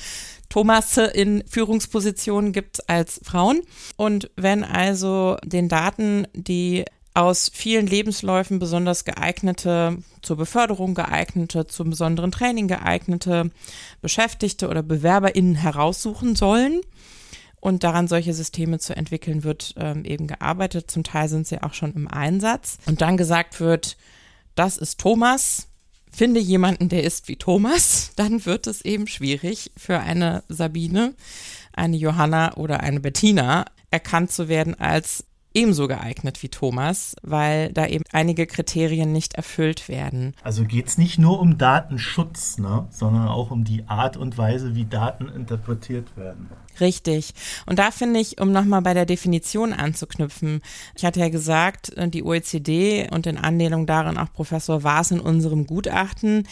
Thomas 0.48 0.96
in 0.96 1.42
Führungspositionen 1.48 2.52
gibt 2.52 2.88
als 2.88 3.20
Frauen. 3.24 3.62
Und 3.96 4.30
wenn 4.36 4.64
also 4.64 5.36
den 5.44 5.68
Daten 5.68 6.26
die 6.34 6.84
aus 7.16 7.50
vielen 7.52 7.86
Lebensläufen 7.86 8.58
besonders 8.58 9.06
geeignete, 9.06 9.96
zur 10.20 10.36
Beförderung 10.36 10.92
geeignete, 10.92 11.66
zum 11.66 11.88
besonderen 11.88 12.30
Training 12.30 12.68
geeignete 12.68 13.50
Beschäftigte 14.02 14.68
oder 14.68 14.82
BewerberInnen 14.82 15.54
heraussuchen 15.54 16.36
sollen, 16.36 16.82
und 17.66 17.82
daran 17.82 18.06
solche 18.06 18.32
Systeme 18.32 18.78
zu 18.78 18.94
entwickeln, 18.96 19.42
wird 19.42 19.74
ähm, 19.76 20.04
eben 20.04 20.28
gearbeitet. 20.28 20.88
Zum 20.88 21.02
Teil 21.02 21.28
sind 21.28 21.48
sie 21.48 21.64
auch 21.64 21.74
schon 21.74 21.92
im 21.94 22.06
Einsatz. 22.06 22.78
Und 22.86 23.00
dann 23.00 23.16
gesagt 23.16 23.58
wird, 23.58 23.96
das 24.54 24.76
ist 24.76 25.00
Thomas, 25.00 25.66
finde 26.12 26.38
jemanden, 26.38 26.88
der 26.88 27.02
ist 27.02 27.26
wie 27.26 27.34
Thomas, 27.34 28.12
dann 28.16 28.46
wird 28.46 28.68
es 28.68 28.82
eben 28.82 29.08
schwierig 29.08 29.72
für 29.76 29.98
eine 29.98 30.44
Sabine, 30.48 31.14
eine 31.72 31.96
Johanna 31.96 32.56
oder 32.56 32.84
eine 32.84 33.00
Bettina 33.00 33.64
erkannt 33.90 34.30
zu 34.30 34.46
werden 34.46 34.78
als 34.78 35.24
ebenso 35.56 35.88
geeignet 35.88 36.42
wie 36.42 36.50
Thomas, 36.50 37.16
weil 37.22 37.72
da 37.72 37.86
eben 37.86 38.04
einige 38.12 38.46
Kriterien 38.46 39.10
nicht 39.10 39.34
erfüllt 39.34 39.88
werden. 39.88 40.34
Also 40.42 40.64
geht 40.64 40.86
es 40.86 40.98
nicht 40.98 41.18
nur 41.18 41.40
um 41.40 41.56
Datenschutz, 41.56 42.58
ne, 42.58 42.86
sondern 42.90 43.26
auch 43.26 43.50
um 43.50 43.64
die 43.64 43.88
Art 43.88 44.18
und 44.18 44.36
Weise, 44.36 44.74
wie 44.74 44.84
Daten 44.84 45.28
interpretiert 45.28 46.16
werden. 46.16 46.50
Richtig. 46.78 47.32
Und 47.64 47.78
da 47.78 47.90
finde 47.90 48.20
ich, 48.20 48.38
um 48.38 48.52
nochmal 48.52 48.82
bei 48.82 48.92
der 48.92 49.06
Definition 49.06 49.72
anzuknüpfen, 49.72 50.60
ich 50.94 51.06
hatte 51.06 51.20
ja 51.20 51.30
gesagt, 51.30 51.92
die 51.96 52.22
OECD 52.22 53.08
und 53.10 53.26
in 53.26 53.38
Anlehnung 53.38 53.86
darin 53.86 54.18
auch 54.18 54.30
Professor 54.32 54.84
Waas 54.84 55.10
in 55.10 55.20
unserem 55.20 55.66
Gutachten 55.66 56.46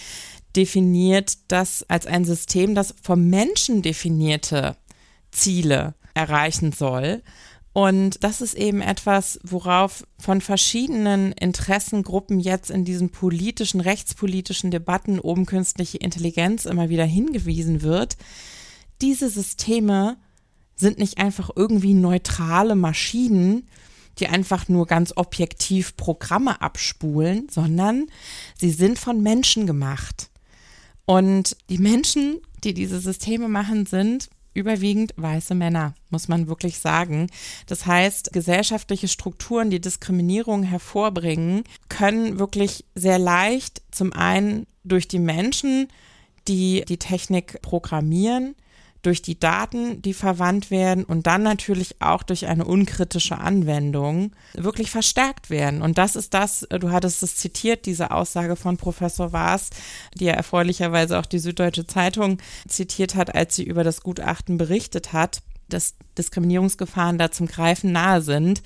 definiert 0.56 1.34
das 1.48 1.84
als 1.88 2.06
ein 2.06 2.24
System, 2.24 2.74
das 2.74 2.94
vom 3.02 3.28
Menschen 3.28 3.82
definierte 3.82 4.76
Ziele 5.30 5.94
erreichen 6.14 6.72
soll 6.72 7.22
und 7.74 8.22
das 8.22 8.40
ist 8.40 8.54
eben 8.54 8.80
etwas, 8.80 9.40
worauf 9.42 10.06
von 10.16 10.40
verschiedenen 10.40 11.32
Interessengruppen 11.32 12.38
jetzt 12.38 12.70
in 12.70 12.84
diesen 12.84 13.10
politischen, 13.10 13.80
rechtspolitischen 13.80 14.70
Debatten 14.70 15.18
um 15.18 15.44
künstliche 15.44 15.98
Intelligenz 15.98 16.66
immer 16.66 16.88
wieder 16.88 17.04
hingewiesen 17.04 17.82
wird. 17.82 18.16
Diese 19.02 19.28
Systeme 19.28 20.18
sind 20.76 20.98
nicht 20.98 21.18
einfach 21.18 21.50
irgendwie 21.56 21.94
neutrale 21.94 22.76
Maschinen, 22.76 23.68
die 24.20 24.28
einfach 24.28 24.68
nur 24.68 24.86
ganz 24.86 25.12
objektiv 25.16 25.96
Programme 25.96 26.62
abspulen, 26.62 27.48
sondern 27.50 28.06
sie 28.56 28.70
sind 28.70 29.00
von 29.00 29.20
Menschen 29.20 29.66
gemacht. 29.66 30.30
Und 31.06 31.56
die 31.68 31.78
Menschen, 31.78 32.40
die 32.62 32.72
diese 32.72 33.00
Systeme 33.00 33.48
machen, 33.48 33.84
sind 33.84 34.30
überwiegend 34.54 35.12
weiße 35.16 35.54
Männer, 35.54 35.94
muss 36.10 36.28
man 36.28 36.48
wirklich 36.48 36.78
sagen. 36.78 37.28
Das 37.66 37.86
heißt, 37.86 38.32
gesellschaftliche 38.32 39.08
Strukturen, 39.08 39.70
die 39.70 39.80
Diskriminierung 39.80 40.62
hervorbringen, 40.62 41.64
können 41.88 42.38
wirklich 42.38 42.84
sehr 42.94 43.18
leicht 43.18 43.82
zum 43.90 44.12
einen 44.12 44.66
durch 44.84 45.08
die 45.08 45.18
Menschen, 45.18 45.88
die 46.48 46.84
die 46.88 46.98
Technik 46.98 47.60
programmieren, 47.62 48.54
durch 49.04 49.22
die 49.22 49.38
Daten, 49.38 50.02
die 50.02 50.14
verwandt 50.14 50.70
werden 50.70 51.04
und 51.04 51.26
dann 51.26 51.42
natürlich 51.42 52.00
auch 52.00 52.22
durch 52.22 52.46
eine 52.46 52.64
unkritische 52.64 53.38
Anwendung 53.38 54.32
wirklich 54.54 54.90
verstärkt 54.90 55.50
werden. 55.50 55.82
Und 55.82 55.98
das 55.98 56.16
ist 56.16 56.34
das, 56.34 56.66
du 56.68 56.90
hattest 56.90 57.22
es 57.22 57.36
zitiert, 57.36 57.86
diese 57.86 58.10
Aussage 58.10 58.56
von 58.56 58.76
Professor 58.76 59.32
Waas, 59.32 59.70
die 60.14 60.24
ja 60.24 60.32
erfreulicherweise 60.32 61.18
auch 61.18 61.26
die 61.26 61.38
Süddeutsche 61.38 61.86
Zeitung 61.86 62.38
zitiert 62.66 63.14
hat, 63.14 63.34
als 63.34 63.56
sie 63.56 63.64
über 63.64 63.84
das 63.84 64.00
Gutachten 64.00 64.56
berichtet 64.56 65.12
hat, 65.12 65.42
dass 65.68 65.94
Diskriminierungsgefahren 66.18 67.18
da 67.18 67.30
zum 67.30 67.46
Greifen 67.46 67.92
nahe 67.92 68.22
sind 68.22 68.62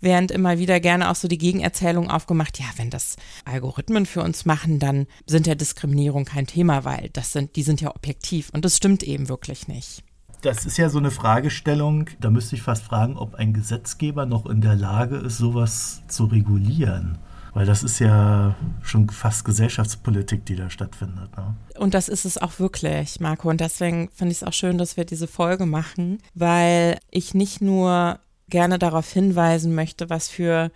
während 0.00 0.30
immer 0.30 0.58
wieder 0.58 0.80
gerne 0.80 1.10
auch 1.10 1.14
so 1.14 1.28
die 1.28 1.38
Gegenerzählung 1.38 2.10
aufgemacht, 2.10 2.58
ja, 2.58 2.66
wenn 2.76 2.90
das 2.90 3.16
Algorithmen 3.44 4.06
für 4.06 4.22
uns 4.22 4.44
machen, 4.44 4.78
dann 4.78 5.06
sind 5.26 5.46
ja 5.46 5.54
Diskriminierung 5.54 6.24
kein 6.24 6.46
Thema, 6.46 6.84
weil 6.84 7.10
das 7.12 7.32
sind, 7.32 7.56
die 7.56 7.62
sind 7.62 7.80
ja 7.80 7.94
objektiv 7.94 8.50
und 8.52 8.64
das 8.64 8.76
stimmt 8.76 9.02
eben 9.02 9.28
wirklich 9.28 9.68
nicht. 9.68 10.02
Das 10.42 10.64
ist 10.64 10.78
ja 10.78 10.88
so 10.88 10.98
eine 10.98 11.10
Fragestellung, 11.10 12.08
da 12.18 12.30
müsste 12.30 12.56
ich 12.56 12.62
fast 12.62 12.84
fragen, 12.84 13.18
ob 13.18 13.34
ein 13.34 13.52
Gesetzgeber 13.52 14.24
noch 14.24 14.46
in 14.46 14.62
der 14.62 14.74
Lage 14.74 15.16
ist, 15.16 15.36
sowas 15.36 16.02
zu 16.08 16.24
regulieren. 16.24 17.18
Weil 17.52 17.66
das 17.66 17.82
ist 17.82 17.98
ja 17.98 18.54
schon 18.82 19.08
fast 19.08 19.44
Gesellschaftspolitik, 19.44 20.46
die 20.46 20.56
da 20.56 20.70
stattfindet. 20.70 21.36
Ne? 21.36 21.56
Und 21.78 21.94
das 21.94 22.08
ist 22.08 22.24
es 22.24 22.38
auch 22.38 22.58
wirklich, 22.58 23.20
Marco. 23.20 23.48
Und 23.48 23.60
deswegen 23.60 24.08
finde 24.14 24.32
ich 24.32 24.38
es 24.38 24.44
auch 24.44 24.52
schön, 24.52 24.78
dass 24.78 24.96
wir 24.96 25.04
diese 25.04 25.26
Folge 25.26 25.66
machen, 25.66 26.18
weil 26.34 26.98
ich 27.10 27.34
nicht 27.34 27.60
nur 27.60 28.20
gerne 28.48 28.78
darauf 28.78 29.10
hinweisen 29.10 29.74
möchte, 29.74 30.10
was 30.10 30.28
für 30.28 30.70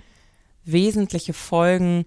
wesentliche 0.65 1.33
Folgen 1.33 2.07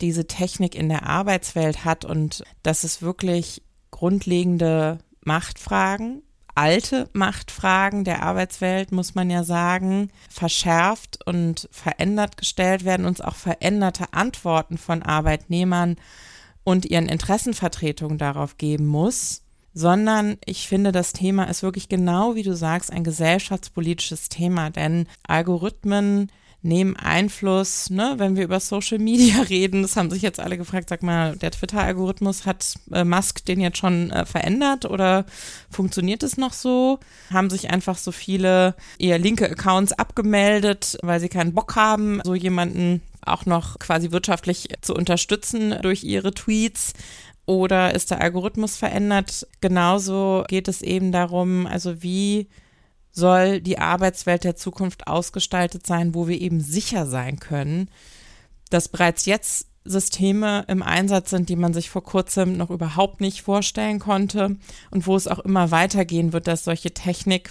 diese 0.00 0.26
Technik 0.26 0.74
in 0.74 0.88
der 0.88 1.06
Arbeitswelt 1.06 1.84
hat 1.84 2.04
und 2.04 2.42
dass 2.62 2.84
es 2.84 3.02
wirklich 3.02 3.62
grundlegende 3.90 4.98
Machtfragen, 5.24 6.22
alte 6.54 7.08
Machtfragen 7.12 8.04
der 8.04 8.22
Arbeitswelt, 8.22 8.92
muss 8.92 9.14
man 9.14 9.30
ja 9.30 9.44
sagen, 9.44 10.10
verschärft 10.28 11.18
und 11.26 11.68
verändert 11.70 12.36
gestellt 12.36 12.84
werden, 12.84 13.06
uns 13.06 13.20
auch 13.20 13.34
veränderte 13.34 14.12
Antworten 14.12 14.78
von 14.78 15.02
Arbeitnehmern 15.02 15.96
und 16.64 16.84
ihren 16.84 17.08
Interessenvertretungen 17.08 18.18
darauf 18.18 18.58
geben 18.58 18.86
muss. 18.86 19.42
Sondern 19.74 20.36
ich 20.44 20.68
finde, 20.68 20.92
das 20.92 21.14
Thema 21.14 21.44
ist 21.44 21.62
wirklich 21.62 21.88
genau, 21.88 22.34
wie 22.34 22.42
du 22.42 22.54
sagst, 22.54 22.92
ein 22.92 23.04
gesellschaftspolitisches 23.04 24.28
Thema, 24.28 24.68
denn 24.68 25.06
Algorithmen 25.26 26.30
nehmen 26.62 26.96
Einfluss, 26.96 27.90
ne, 27.90 28.14
wenn 28.18 28.36
wir 28.36 28.44
über 28.44 28.60
Social 28.60 28.98
Media 28.98 29.42
reden, 29.48 29.82
das 29.82 29.96
haben 29.96 30.10
sich 30.10 30.22
jetzt 30.22 30.40
alle 30.40 30.56
gefragt, 30.56 30.88
sag 30.88 31.02
mal, 31.02 31.36
der 31.36 31.50
Twitter-Algorithmus 31.50 32.46
hat 32.46 32.74
äh, 32.92 33.04
Musk 33.04 33.44
den 33.44 33.60
jetzt 33.60 33.78
schon 33.78 34.10
äh, 34.10 34.24
verändert 34.24 34.84
oder 34.84 35.26
funktioniert 35.70 36.22
es 36.22 36.36
noch 36.36 36.52
so? 36.52 37.00
Haben 37.32 37.50
sich 37.50 37.70
einfach 37.70 37.98
so 37.98 38.12
viele 38.12 38.74
eher 38.98 39.18
linke 39.18 39.50
Accounts 39.50 39.92
abgemeldet, 39.92 40.98
weil 41.02 41.20
sie 41.20 41.28
keinen 41.28 41.54
Bock 41.54 41.76
haben, 41.76 42.20
so 42.24 42.34
jemanden 42.34 43.02
auch 43.24 43.46
noch 43.46 43.78
quasi 43.78 44.10
wirtschaftlich 44.10 44.68
zu 44.80 44.94
unterstützen 44.94 45.74
durch 45.82 46.04
ihre 46.04 46.32
Tweets 46.32 46.94
oder 47.46 47.94
ist 47.94 48.10
der 48.10 48.20
Algorithmus 48.20 48.76
verändert? 48.76 49.46
Genauso 49.60 50.44
geht 50.48 50.68
es 50.68 50.80
eben 50.82 51.12
darum, 51.12 51.66
also 51.66 52.02
wie 52.02 52.48
soll 53.12 53.60
die 53.60 53.78
Arbeitswelt 53.78 54.44
der 54.44 54.56
Zukunft 54.56 55.06
ausgestaltet 55.06 55.86
sein, 55.86 56.14
wo 56.14 56.28
wir 56.28 56.40
eben 56.40 56.60
sicher 56.60 57.06
sein 57.06 57.38
können, 57.38 57.88
dass 58.70 58.88
bereits 58.88 59.26
jetzt 59.26 59.66
Systeme 59.84 60.64
im 60.68 60.82
Einsatz 60.82 61.30
sind, 61.30 61.48
die 61.48 61.56
man 61.56 61.74
sich 61.74 61.90
vor 61.90 62.04
kurzem 62.04 62.56
noch 62.56 62.70
überhaupt 62.70 63.20
nicht 63.20 63.42
vorstellen 63.42 63.98
konnte 63.98 64.56
und 64.90 65.06
wo 65.06 65.16
es 65.16 65.26
auch 65.26 65.40
immer 65.40 65.70
weitergehen 65.70 66.32
wird, 66.32 66.46
dass 66.46 66.64
solche 66.64 66.94
Technik 66.94 67.50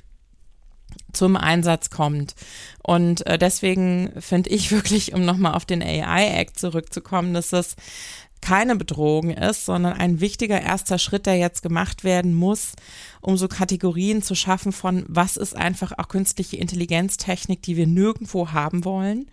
zum 1.13 1.35
Einsatz 1.35 1.89
kommt. 1.89 2.35
Und 2.83 3.25
äh, 3.27 3.37
deswegen 3.37 4.11
finde 4.19 4.49
ich 4.49 4.71
wirklich, 4.71 5.13
um 5.13 5.25
nochmal 5.25 5.53
auf 5.53 5.65
den 5.65 5.81
AI-Act 5.81 6.57
zurückzukommen, 6.57 7.33
dass 7.33 7.49
das 7.49 7.75
keine 8.41 8.75
Bedrohung 8.75 9.29
ist, 9.29 9.65
sondern 9.65 9.93
ein 9.93 10.19
wichtiger 10.19 10.59
erster 10.59 10.97
Schritt, 10.97 11.25
der 11.25 11.37
jetzt 11.37 11.61
gemacht 11.61 12.03
werden 12.03 12.33
muss, 12.33 12.73
um 13.21 13.37
so 13.37 13.47
Kategorien 13.47 14.21
zu 14.21 14.35
schaffen 14.35 14.71
von, 14.71 15.05
was 15.07 15.37
ist 15.37 15.55
einfach 15.55 15.93
auch 15.97 16.07
künstliche 16.07 16.57
Intelligenztechnik, 16.57 17.61
die 17.61 17.77
wir 17.77 17.87
nirgendwo 17.87 18.51
haben 18.51 18.83
wollen, 18.83 19.29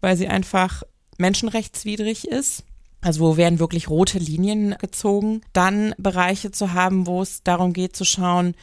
weil 0.00 0.16
sie 0.16 0.28
einfach 0.28 0.82
menschenrechtswidrig 1.18 2.28
ist. 2.28 2.64
Also 3.00 3.20
wo 3.20 3.36
werden 3.36 3.58
wirklich 3.58 3.88
rote 3.88 4.18
Linien 4.18 4.74
gezogen? 4.80 5.42
Dann 5.52 5.94
Bereiche 5.98 6.50
zu 6.50 6.72
haben, 6.72 7.06
wo 7.06 7.22
es 7.22 7.42
darum 7.42 7.72
geht 7.72 7.94
zu 7.94 8.04
schauen, 8.04 8.54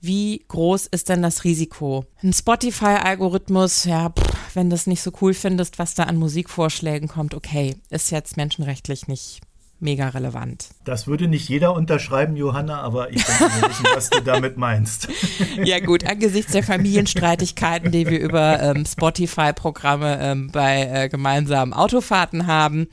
wie 0.00 0.44
groß 0.48 0.86
ist 0.86 1.08
denn 1.08 1.22
das 1.22 1.44
Risiko? 1.44 2.04
Ein 2.22 2.32
Spotify-Algorithmus, 2.32 3.84
ja, 3.84 4.10
pff, 4.10 4.33
wenn 4.54 4.70
du 4.70 4.74
es 4.74 4.86
nicht 4.86 5.02
so 5.02 5.12
cool 5.20 5.34
findest, 5.34 5.78
was 5.78 5.94
da 5.94 6.04
an 6.04 6.16
Musikvorschlägen 6.16 7.08
kommt, 7.08 7.34
okay, 7.34 7.76
ist 7.90 8.10
jetzt 8.10 8.36
menschenrechtlich 8.36 9.08
nicht 9.08 9.40
mega 9.80 10.08
relevant. 10.08 10.70
Das 10.84 11.06
würde 11.06 11.28
nicht 11.28 11.48
jeder 11.48 11.74
unterschreiben, 11.74 12.36
Johanna, 12.36 12.80
aber 12.80 13.10
ich 13.10 13.22
denke, 13.24 13.44
wir 13.60 13.68
wissen, 13.68 13.86
was 13.94 14.10
du 14.10 14.20
damit 14.20 14.56
meinst. 14.56 15.08
Ja 15.62 15.78
gut, 15.78 16.04
angesichts 16.04 16.52
der 16.52 16.62
Familienstreitigkeiten, 16.62 17.90
die 17.90 18.08
wir 18.08 18.18
über 18.18 18.60
ähm, 18.60 18.84
Spotify-Programme 18.86 20.18
ähm, 20.20 20.50
bei 20.50 20.82
äh, 20.82 21.08
gemeinsamen 21.08 21.72
Autofahrten 21.72 22.46
haben, 22.46 22.88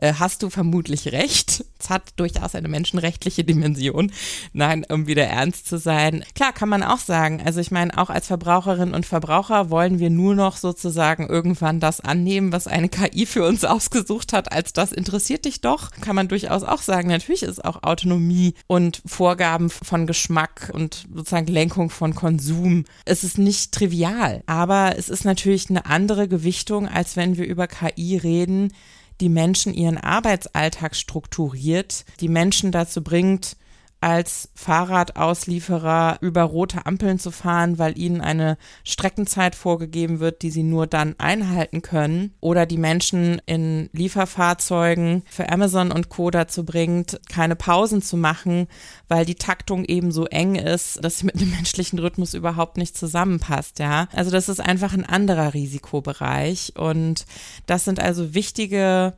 äh, 0.00 0.14
hast 0.18 0.42
du 0.42 0.50
vermutlich 0.50 1.12
recht. 1.12 1.64
Es 1.78 1.90
hat 1.90 2.02
durchaus 2.16 2.54
eine 2.54 2.68
menschenrechtliche 2.68 3.44
Dimension. 3.44 4.12
Nein, 4.52 4.84
um 4.88 5.06
wieder 5.06 5.24
ernst 5.24 5.68
zu 5.68 5.78
sein. 5.78 6.24
Klar, 6.34 6.52
kann 6.52 6.68
man 6.68 6.82
auch 6.82 6.98
sagen. 6.98 7.40
Also 7.44 7.60
ich 7.60 7.70
meine, 7.70 7.96
auch 7.96 8.10
als 8.10 8.26
Verbraucherinnen 8.26 8.94
und 8.94 9.06
Verbraucher 9.06 9.70
wollen 9.70 9.98
wir 9.98 10.10
nur 10.10 10.34
noch 10.34 10.56
sozusagen 10.56 11.28
irgendwann 11.28 11.80
das 11.80 12.00
annehmen, 12.00 12.52
was 12.52 12.66
eine 12.66 12.88
KI 12.88 13.26
für 13.26 13.44
uns 13.44 13.64
ausgesucht 13.64 14.32
hat, 14.32 14.52
als 14.52 14.72
das 14.72 14.92
interessiert 14.92 15.44
dich 15.44 15.60
doch. 15.60 15.90
Kann 16.00 16.16
man 16.16 16.28
durchaus 16.28 16.62
auch 16.62 16.82
sagen. 16.82 17.08
Natürlich 17.08 17.42
ist 17.42 17.64
auch 17.64 17.82
Autonomie 17.82 18.54
und 18.66 19.02
Vorgaben 19.06 19.70
von 19.70 20.06
Geschmack 20.06 20.70
und 20.72 21.06
sozusagen 21.14 21.46
Lenkung 21.46 21.90
von 21.90 22.14
Konsum. 22.14 22.84
Es 23.04 23.24
ist 23.24 23.38
nicht 23.38 23.72
trivial, 23.72 24.42
aber 24.46 24.96
es 24.96 25.08
ist 25.08 25.24
natürlich 25.24 25.70
eine 25.70 25.86
andere 25.86 26.28
Gewichtung, 26.28 26.88
als 26.88 27.16
wenn 27.16 27.36
wir 27.36 27.46
über 27.46 27.66
KI 27.66 28.16
reden, 28.16 28.72
die 29.20 29.28
Menschen 29.28 29.74
ihren 29.74 29.98
Arbeitsalltag 29.98 30.94
strukturiert, 30.94 32.04
die 32.20 32.28
Menschen 32.28 32.72
dazu 32.72 33.02
bringt, 33.02 33.56
als 34.00 34.50
Fahrradauslieferer 34.54 36.18
über 36.20 36.42
rote 36.42 36.86
Ampeln 36.86 37.18
zu 37.18 37.32
fahren, 37.32 37.78
weil 37.78 37.98
ihnen 37.98 38.20
eine 38.20 38.56
Streckenzeit 38.84 39.56
vorgegeben 39.56 40.20
wird, 40.20 40.42
die 40.42 40.50
sie 40.50 40.62
nur 40.62 40.86
dann 40.86 41.16
einhalten 41.18 41.82
können. 41.82 42.34
Oder 42.40 42.64
die 42.64 42.78
Menschen 42.78 43.42
in 43.46 43.90
Lieferfahrzeugen 43.92 45.24
für 45.28 45.48
Amazon 45.50 45.90
und 45.90 46.10
Co. 46.10 46.30
dazu 46.30 46.64
bringt, 46.64 47.20
keine 47.28 47.56
Pausen 47.56 48.00
zu 48.00 48.16
machen, 48.16 48.68
weil 49.08 49.24
die 49.24 49.34
Taktung 49.34 49.84
eben 49.84 50.12
so 50.12 50.26
eng 50.26 50.54
ist, 50.54 51.04
dass 51.04 51.18
sie 51.18 51.26
mit 51.26 51.40
dem 51.40 51.50
menschlichen 51.56 51.98
Rhythmus 51.98 52.34
überhaupt 52.34 52.76
nicht 52.76 52.96
zusammenpasst, 52.96 53.80
ja. 53.80 54.08
Also 54.12 54.30
das 54.30 54.48
ist 54.48 54.60
einfach 54.60 54.92
ein 54.92 55.04
anderer 55.04 55.54
Risikobereich. 55.54 56.74
Und 56.76 57.26
das 57.66 57.84
sind 57.84 57.98
also 57.98 58.32
wichtige 58.32 59.14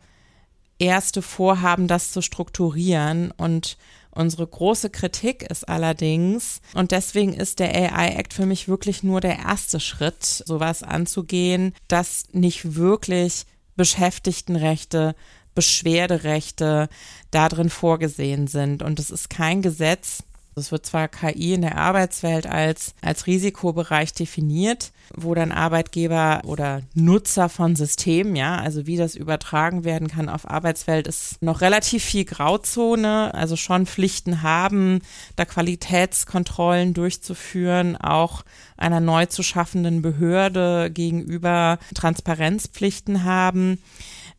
erste 0.78 1.20
Vorhaben, 1.20 1.86
das 1.86 2.10
zu 2.10 2.22
strukturieren 2.22 3.32
und 3.36 3.76
Unsere 4.12 4.46
große 4.46 4.90
Kritik 4.90 5.42
ist 5.50 5.68
allerdings, 5.68 6.60
und 6.74 6.90
deswegen 6.90 7.32
ist 7.32 7.60
der 7.60 7.74
AI-Act 7.74 8.34
für 8.34 8.46
mich 8.46 8.66
wirklich 8.66 9.02
nur 9.02 9.20
der 9.20 9.38
erste 9.38 9.78
Schritt, 9.78 10.24
sowas 10.24 10.82
anzugehen, 10.82 11.74
dass 11.86 12.24
nicht 12.32 12.74
wirklich 12.74 13.44
Beschäftigtenrechte, 13.76 15.14
Beschwerderechte 15.54 16.88
darin 17.30 17.70
vorgesehen 17.70 18.46
sind. 18.46 18.82
Und 18.82 18.98
es 18.98 19.10
ist 19.10 19.30
kein 19.30 19.62
Gesetz, 19.62 20.24
es 20.56 20.72
wird 20.72 20.86
zwar 20.86 21.08
KI 21.08 21.54
in 21.54 21.62
der 21.62 21.78
Arbeitswelt 21.78 22.46
als, 22.46 22.94
als 23.02 23.26
Risikobereich 23.26 24.12
definiert, 24.12 24.92
wo 25.16 25.34
dann 25.34 25.52
Arbeitgeber 25.52 26.42
oder 26.44 26.82
Nutzer 26.94 27.48
von 27.48 27.76
Systemen, 27.76 28.36
ja, 28.36 28.56
also 28.56 28.86
wie 28.86 28.96
das 28.96 29.14
übertragen 29.14 29.84
werden 29.84 30.08
kann 30.08 30.28
auf 30.28 30.48
Arbeitswelt, 30.48 31.06
ist 31.06 31.42
noch 31.42 31.60
relativ 31.60 32.04
viel 32.04 32.24
Grauzone, 32.24 33.34
also 33.34 33.56
schon 33.56 33.86
Pflichten 33.86 34.42
haben, 34.42 35.00
da 35.36 35.44
Qualitätskontrollen 35.44 36.94
durchzuführen, 36.94 37.96
auch 37.96 38.44
einer 38.76 39.00
neu 39.00 39.26
zu 39.26 39.42
schaffenden 39.42 40.02
Behörde 40.02 40.90
gegenüber 40.90 41.78
Transparenzpflichten 41.94 43.24
haben. 43.24 43.78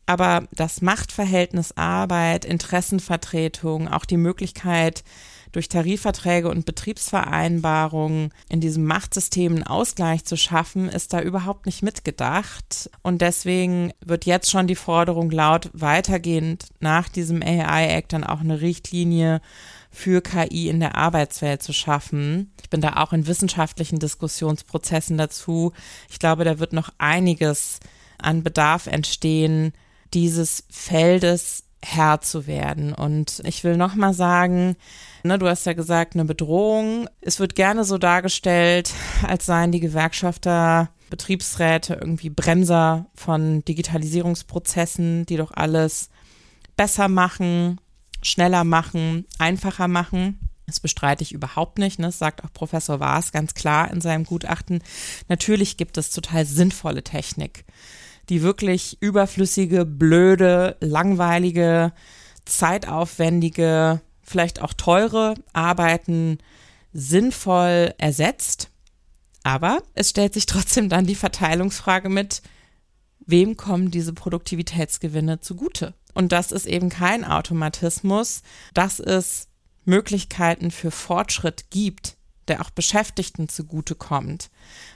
Aber 0.05 0.47
das 0.51 0.81
Machtverhältnis 0.81 1.77
Arbeit, 1.77 2.43
Interessenvertretung, 2.43 3.87
auch 3.87 4.05
die 4.05 4.17
Möglichkeit, 4.17 5.03
durch 5.51 5.69
Tarifverträge 5.69 6.49
und 6.49 6.65
Betriebsvereinbarungen 6.65 8.33
in 8.49 8.61
diesem 8.61 8.85
Machtsystem 8.85 9.53
einen 9.53 9.63
Ausgleich 9.63 10.25
zu 10.25 10.37
schaffen, 10.37 10.89
ist 10.89 11.13
da 11.13 11.21
überhaupt 11.21 11.65
nicht 11.65 11.83
mitgedacht. 11.83 12.89
Und 13.01 13.21
deswegen 13.21 13.91
wird 14.03 14.25
jetzt 14.25 14.49
schon 14.49 14.67
die 14.67 14.75
Forderung 14.75 15.29
laut, 15.31 15.69
weitergehend 15.73 16.67
nach 16.79 17.09
diesem 17.09 17.41
AI-Act 17.41 18.13
dann 18.13 18.23
auch 18.23 18.39
eine 18.39 18.61
Richtlinie 18.61 19.41
für 19.91 20.21
KI 20.21 20.69
in 20.69 20.79
der 20.79 20.95
Arbeitswelt 20.95 21.61
zu 21.61 21.73
schaffen. 21.73 22.53
Ich 22.63 22.69
bin 22.69 22.81
da 22.81 22.95
auch 22.97 23.11
in 23.11 23.27
wissenschaftlichen 23.27 23.99
Diskussionsprozessen 23.99 25.17
dazu. 25.17 25.73
Ich 26.09 26.19
glaube, 26.19 26.45
da 26.45 26.59
wird 26.59 26.71
noch 26.71 26.91
einiges 26.97 27.79
an 28.17 28.43
Bedarf 28.43 28.87
entstehen, 28.87 29.73
dieses 30.13 30.63
Feldes 30.69 31.65
Herr 31.83 32.21
zu 32.21 32.47
werden. 32.47 32.93
Und 32.93 33.41
ich 33.45 33.63
will 33.63 33.75
nochmal 33.75 34.13
sagen, 34.13 34.75
ne, 35.23 35.37
du 35.37 35.47
hast 35.47 35.65
ja 35.65 35.73
gesagt, 35.73 36.15
eine 36.15 36.25
Bedrohung. 36.25 37.09
Es 37.21 37.39
wird 37.39 37.55
gerne 37.55 37.83
so 37.83 37.97
dargestellt, 37.97 38.93
als 39.27 39.45
seien 39.45 39.71
die 39.71 39.79
Gewerkschafter, 39.79 40.89
Betriebsräte 41.09 41.95
irgendwie 41.95 42.29
Bremser 42.29 43.07
von 43.15 43.65
Digitalisierungsprozessen, 43.65 45.25
die 45.25 45.37
doch 45.37 45.51
alles 45.51 46.09
besser 46.77 47.07
machen, 47.07 47.79
schneller 48.21 48.63
machen, 48.63 49.25
einfacher 49.37 49.87
machen. 49.87 50.39
Das 50.67 50.79
bestreite 50.79 51.23
ich 51.23 51.33
überhaupt 51.33 51.79
nicht. 51.79 51.99
Ne? 51.99 52.05
Das 52.07 52.19
sagt 52.19 52.43
auch 52.45 52.53
Professor 52.53 52.99
Waas 53.01 53.33
ganz 53.33 53.53
klar 53.53 53.91
in 53.91 53.99
seinem 53.99 54.23
Gutachten. 54.23 54.81
Natürlich 55.27 55.75
gibt 55.75 55.97
es 55.97 56.11
total 56.11 56.45
sinnvolle 56.45 57.03
Technik 57.03 57.65
die 58.29 58.41
wirklich 58.41 58.97
überflüssige, 59.01 59.85
blöde, 59.85 60.77
langweilige, 60.79 61.91
zeitaufwendige, 62.45 64.01
vielleicht 64.31 64.61
auch 64.61 64.73
teure 64.73 65.35
Arbeiten 65.53 66.39
sinnvoll 66.93 67.93
ersetzt. 67.97 68.69
Aber 69.43 69.81
es 69.93 70.09
stellt 70.09 70.33
sich 70.33 70.45
trotzdem 70.45 70.89
dann 70.89 71.05
die 71.05 71.15
Verteilungsfrage 71.15 72.09
mit, 72.09 72.41
wem 73.25 73.57
kommen 73.57 73.91
diese 73.91 74.13
Produktivitätsgewinne 74.13 75.41
zugute? 75.41 75.93
Und 76.13 76.31
das 76.31 76.51
ist 76.51 76.65
eben 76.65 76.89
kein 76.89 77.23
Automatismus, 77.23 78.41
dass 78.73 78.99
es 78.99 79.47
Möglichkeiten 79.85 80.71
für 80.71 80.91
Fortschritt 80.91 81.69
gibt, 81.69 82.17
der 82.47 82.61
auch 82.61 82.69
Beschäftigten 82.69 83.49
zugutekommt 83.49 84.49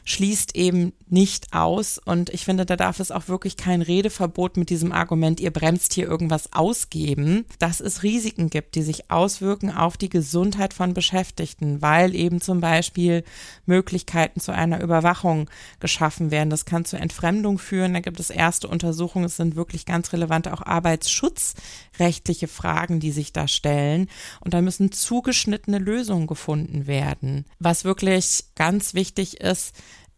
schließt 0.05 0.55
eben 0.55 0.93
nicht 1.07 1.53
aus. 1.53 1.99
Und 2.03 2.29
ich 2.29 2.45
finde, 2.45 2.65
da 2.65 2.75
darf 2.75 2.99
es 2.99 3.11
auch 3.11 3.27
wirklich 3.27 3.57
kein 3.57 3.81
Redeverbot 3.81 4.57
mit 4.57 4.69
diesem 4.69 4.91
Argument, 4.91 5.39
ihr 5.39 5.51
bremst 5.51 5.93
hier 5.93 6.07
irgendwas 6.07 6.53
ausgeben, 6.53 7.45
dass 7.59 7.79
es 7.79 8.03
Risiken 8.03 8.49
gibt, 8.49 8.75
die 8.75 8.83
sich 8.83 9.11
auswirken 9.11 9.71
auf 9.71 9.97
die 9.97 10.09
Gesundheit 10.09 10.73
von 10.73 10.93
Beschäftigten, 10.93 11.81
weil 11.81 12.15
eben 12.15 12.41
zum 12.41 12.61
Beispiel 12.61 13.23
Möglichkeiten 13.65 14.39
zu 14.39 14.51
einer 14.51 14.81
Überwachung 14.81 15.49
geschaffen 15.79 16.31
werden. 16.31 16.49
Das 16.49 16.65
kann 16.65 16.85
zu 16.85 16.97
Entfremdung 16.97 17.57
führen. 17.57 17.93
Da 17.93 17.99
gibt 17.99 18.19
es 18.19 18.29
erste 18.29 18.67
Untersuchungen. 18.67 19.25
Es 19.25 19.37
sind 19.37 19.55
wirklich 19.55 19.85
ganz 19.85 20.13
relevante 20.13 20.53
auch 20.53 20.61
arbeitsschutzrechtliche 20.61 22.47
Fragen, 22.47 22.99
die 22.99 23.11
sich 23.11 23.33
da 23.33 23.47
stellen. 23.47 24.07
Und 24.39 24.53
da 24.53 24.61
müssen 24.61 24.91
zugeschnittene 24.91 25.79
Lösungen 25.79 26.27
gefunden 26.27 26.87
werden. 26.87 27.45
Was 27.59 27.85
wirklich 27.85 28.45
ganz 28.55 28.93
wichtig 28.93 29.41
ist, 29.41 29.64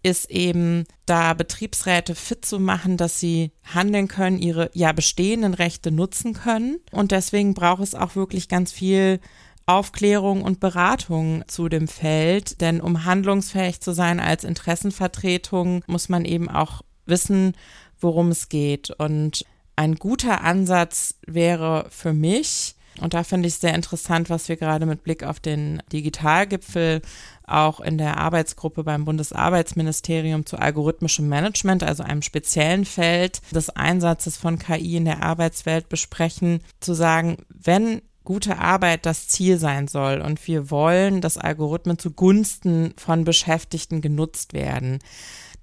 ist 0.03 0.29
eben 0.29 0.85
da 1.05 1.33
Betriebsräte 1.33 2.15
fit 2.15 2.45
zu 2.45 2.59
machen, 2.59 2.97
dass 2.97 3.19
sie 3.19 3.51
handeln 3.63 4.07
können, 4.07 4.39
ihre 4.39 4.69
ja 4.73 4.91
bestehenden 4.91 5.53
Rechte 5.53 5.91
nutzen 5.91 6.33
können. 6.33 6.77
Und 6.91 7.11
deswegen 7.11 7.53
braucht 7.53 7.83
es 7.83 7.95
auch 7.95 8.15
wirklich 8.15 8.47
ganz 8.47 8.71
viel 8.71 9.19
Aufklärung 9.65 10.43
und 10.43 10.59
Beratung 10.59 11.43
zu 11.47 11.67
dem 11.67 11.87
Feld. 11.87 12.61
Denn 12.61 12.79
um 12.79 13.03
handlungsfähig 13.03 13.81
zu 13.81 13.93
sein 13.93 14.19
als 14.19 14.43
Interessenvertretung, 14.43 15.83
muss 15.87 16.09
man 16.09 16.25
eben 16.25 16.49
auch 16.49 16.83
wissen, 17.05 17.53
worum 17.99 18.29
es 18.29 18.49
geht. 18.49 18.91
Und 18.91 19.45
ein 19.75 19.95
guter 19.95 20.43
Ansatz 20.43 21.15
wäre 21.25 21.87
für 21.89 22.13
mich, 22.13 22.76
und 23.01 23.13
da 23.13 23.23
finde 23.23 23.47
ich 23.47 23.55
es 23.55 23.61
sehr 23.61 23.75
interessant, 23.75 24.29
was 24.29 24.49
wir 24.49 24.57
gerade 24.57 24.85
mit 24.85 25.03
Blick 25.03 25.23
auf 25.23 25.39
den 25.39 25.81
Digitalgipfel 25.91 27.01
auch 27.45 27.79
in 27.79 27.97
der 27.97 28.17
Arbeitsgruppe 28.17 28.83
beim 28.83 29.05
Bundesarbeitsministerium 29.05 30.45
zu 30.45 30.57
algorithmischem 30.57 31.27
Management, 31.27 31.83
also 31.83 32.03
einem 32.03 32.21
speziellen 32.21 32.85
Feld 32.85 33.41
des 33.53 33.69
Einsatzes 33.69 34.37
von 34.37 34.59
KI 34.59 34.97
in 34.97 35.05
der 35.05 35.23
Arbeitswelt 35.23 35.89
besprechen, 35.89 36.61
zu 36.79 36.93
sagen, 36.93 37.37
wenn 37.49 38.01
gute 38.27 38.57
Arbeit 38.57 39.05
das 39.05 39.29
Ziel 39.29 39.57
sein 39.57 39.87
soll 39.87 40.19
und 40.19 40.45
wir 40.47 40.69
wollen, 40.69 41.21
dass 41.21 41.37
Algorithmen 41.37 41.97
zugunsten 41.97 42.93
von 42.97 43.23
Beschäftigten 43.23 44.01
genutzt 44.01 44.51
werden, 44.51 44.99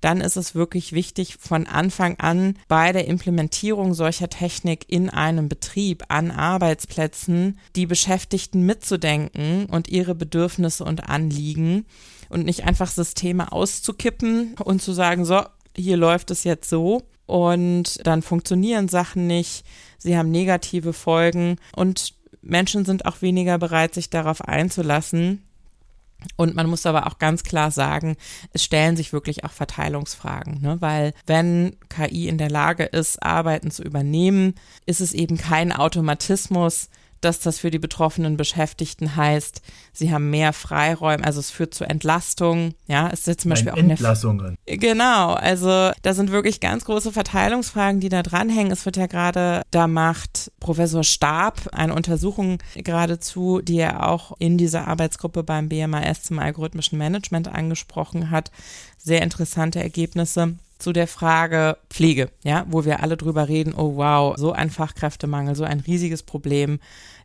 dann 0.05 0.21
ist 0.21 0.37
es 0.37 0.55
wirklich 0.55 0.93
wichtig, 0.93 1.39
von 1.41 1.67
Anfang 1.67 2.17
an 2.19 2.59
bei 2.69 2.93
der 2.93 3.09
Implementierung 3.09 3.95
solcher 3.95 4.29
Technik 4.29 4.85
in 4.89 5.09
einem 5.09 5.49
Betrieb 5.49 6.05
an 6.09 6.31
Arbeitsplätzen 6.31 7.59
die 7.75 7.87
Beschäftigten 7.87 8.67
mitzudenken 8.67 9.65
und 9.65 9.89
ihre 9.89 10.15
Bedürfnisse 10.15 10.85
und 10.85 11.09
Anliegen 11.09 11.87
und 12.29 12.45
nicht 12.45 12.65
einfach 12.65 12.91
Systeme 12.91 13.51
auszukippen 13.51 14.57
und 14.63 14.83
zu 14.83 14.93
sagen, 14.93 15.25
so, 15.25 15.41
hier 15.75 15.97
läuft 15.97 16.31
es 16.31 16.45
jetzt 16.45 16.69
so 16.69 17.01
und 17.25 18.07
dann 18.07 18.21
funktionieren 18.21 18.89
Sachen 18.89 19.27
nicht, 19.27 19.65
sie 19.97 20.19
haben 20.19 20.31
negative 20.31 20.93
Folgen 20.93 21.57
und 21.75 22.13
Menschen 22.43 22.85
sind 22.85 23.07
auch 23.07 23.23
weniger 23.23 23.57
bereit, 23.57 23.95
sich 23.95 24.11
darauf 24.11 24.43
einzulassen 24.43 25.44
und 26.37 26.55
man 26.55 26.69
muss 26.69 26.87
aber 26.87 27.07
auch 27.07 27.19
ganz 27.19 27.43
klar 27.43 27.71
sagen, 27.71 28.17
es 28.53 28.65
stellen 28.65 28.97
sich 28.97 29.13
wirklich 29.13 29.45
auch 29.45 29.51
Verteilungsfragen, 29.51 30.61
ne? 30.61 30.77
weil 30.81 31.15
wenn 31.27 31.77
KI 31.89 32.29
in 32.29 32.39
der 32.39 32.51
Lage 32.51 32.85
ist, 32.85 33.23
Arbeiten 33.23 33.71
zu 33.71 33.83
übernehmen, 33.83 34.55
ist 34.87 35.01
es 35.01 35.13
eben 35.13 35.37
kein 35.39 35.73
Automatismus, 35.73 36.89
dass 37.25 37.41
das 37.41 37.59
für 37.59 37.71
die 37.71 37.79
betroffenen 37.79 38.37
Beschäftigten 38.37 39.17
heißt, 39.17 39.63
sie 39.93 40.13
haben 40.13 40.31
mehr 40.31 40.53
Freiräume, 40.53 41.25
also 41.25 41.41
es 41.41 41.51
führt 41.51 41.75
zu 41.75 41.85
Entlastung, 41.85 42.75
ja, 42.87 43.09
es 43.13 43.27
ist 43.27 43.41
zum 43.41 43.51
Beispiel 43.51 43.73
Nein, 43.73 43.85
auch 43.87 43.91
Entlassungen. 43.91 44.57
Eine, 44.67 44.79
genau, 44.79 45.35
also 45.35 45.91
da 46.03 46.15
sind 46.15 46.31
wirklich 46.31 46.61
ganz 46.61 46.85
große 46.85 47.13
Verteilungsfragen, 47.13 48.01
die 48.01 48.09
da 48.09 48.23
dranhängen. 48.23 48.73
Es 48.73 48.85
wird 48.85 48.97
ja 48.97 49.07
gerade, 49.07 49.63
da 49.71 49.87
macht 49.87 50.53
Professor 50.61 51.05
Stab 51.05 51.69
eine 51.73 51.95
Untersuchung 51.95 52.59
geradezu, 52.75 53.61
die 53.61 53.79
er 53.79 54.09
auch 54.09 54.33
in 54.39 54.59
dieser 54.59 54.87
Arbeitsgruppe 54.87 55.43
beim 55.43 55.69
BMAS 55.69 56.23
zum 56.23 56.39
algorithmischen 56.39 56.99
Management 56.99 57.49
angesprochen 57.49 58.31
hat. 58.31 58.51
Sehr 58.99 59.23
interessante 59.23 59.81
Ergebnisse 59.81 60.55
zu 60.79 60.93
der 60.93 61.07
Frage 61.07 61.79
Pflege, 61.89 62.31
ja, 62.43 62.67
wo 62.69 62.85
wir 62.85 63.03
alle 63.03 63.17
drüber 63.17 63.49
reden, 63.49 63.75
oh 63.75 63.97
wow, 63.97 64.37
so 64.37 64.53
ein 64.53 64.71
Fachkräftemangel, 64.71 65.55
so 65.55 65.65
ein 65.65 65.81
riesiges 65.81 66.23
Problem, 66.23 66.79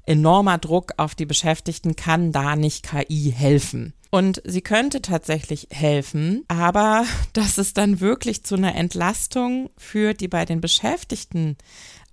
enormer 0.05 0.57
Druck 0.57 0.93
auf 0.97 1.15
die 1.15 1.25
Beschäftigten, 1.25 1.95
kann 1.95 2.31
da 2.31 2.55
nicht 2.55 2.83
KI 2.89 3.33
helfen? 3.35 3.93
Und 4.11 4.41
sie 4.43 4.61
könnte 4.61 5.01
tatsächlich 5.01 5.67
helfen, 5.71 6.43
aber 6.47 7.05
dass 7.33 7.57
es 7.57 7.73
dann 7.73 7.99
wirklich 7.99 8.43
zu 8.43 8.55
einer 8.55 8.75
Entlastung 8.75 9.69
führt, 9.77 10.21
die 10.21 10.27
bei 10.27 10.45
den 10.45 10.61
Beschäftigten 10.61 11.57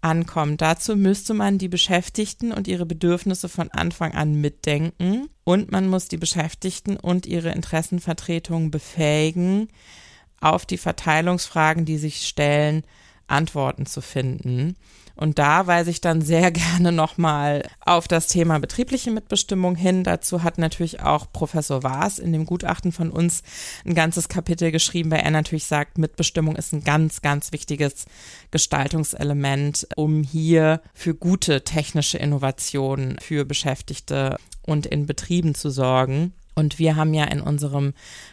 ankommt. 0.03 0.61
Dazu 0.61 0.95
müsste 0.95 1.35
man 1.35 1.59
die 1.59 1.69
Beschäftigten 1.69 2.53
und 2.53 2.69
ihre 2.69 2.87
Bedürfnisse 2.87 3.49
von 3.49 3.71
Anfang 3.71 4.13
an 4.13 4.41
mitdenken 4.41 5.29
und 5.45 5.73
man 5.73 5.89
muss 5.89 6.09
die 6.09 6.19
Beschäftigten 6.19 6.97
und 6.97 7.27
ihre 7.27 7.51
Interessenvertretungen 7.51 8.71
befähigen, 8.71 9.69
auf 10.41 10.67
die 10.67 10.79
Verteilungsfragen, 10.79 11.87
die 11.87 11.97
sich 11.97 12.27
stellen, 12.27 12.83
Antworten 13.27 13.87
zu 13.87 14.01
finden. 14.01 14.77
Und 15.17 15.39
da 15.39 15.67
weise 15.67 15.91
ich 15.91 16.01
dann 16.01 16.21
sehr 16.21 16.51
gerne 16.53 16.93
nochmal 16.93 17.69
auf 17.81 18.07
das 18.07 18.27
Thema 18.27 18.59
betriebliche 18.61 19.11
Mitbestimmung 19.11 19.75
hin. 19.75 20.05
Dazu 20.05 20.43
hat 20.43 20.59
natürlich 20.59 21.01
auch 21.01 21.33
Professor 21.33 21.83
Waas 21.83 22.19
in 22.19 22.33
dem 22.33 22.45
Gutachten 22.45 22.93
von 22.93 23.11
uns 23.11 23.43
ein 23.85 23.95
ganzes 23.95 24.29
Kapitel 24.29 24.71
geschrieben, 24.71 25.11
weil 25.11 25.21
er 25.21 25.31
natürlich 25.31 25.65
sagt, 25.65 25.99
Mitbestimmung 25.99 26.57
ist 26.57 26.73
ein 26.73 26.85
ganz, 26.85 27.23
ganz 27.23 27.53
wichtiges 27.53 28.05
Gestaltungselement, 28.51 29.89
um 29.97 30.23
hier 30.23 30.83
für 30.95 31.15
gute 31.15 31.65
technische 31.65 32.19
Innovationen 32.19 33.19
für 33.21 33.45
Beschäftigte 33.45 34.37
und 34.63 34.85
in 34.87 35.07
Betrieben 35.07 35.55
zu 35.55 35.71
sorgen. 35.71 36.33
Und 36.59 36.79
wir 36.79 36.97
haben 36.97 37.13
ja 37.13 37.25
in 37.25 37.43
unserem 37.43 37.93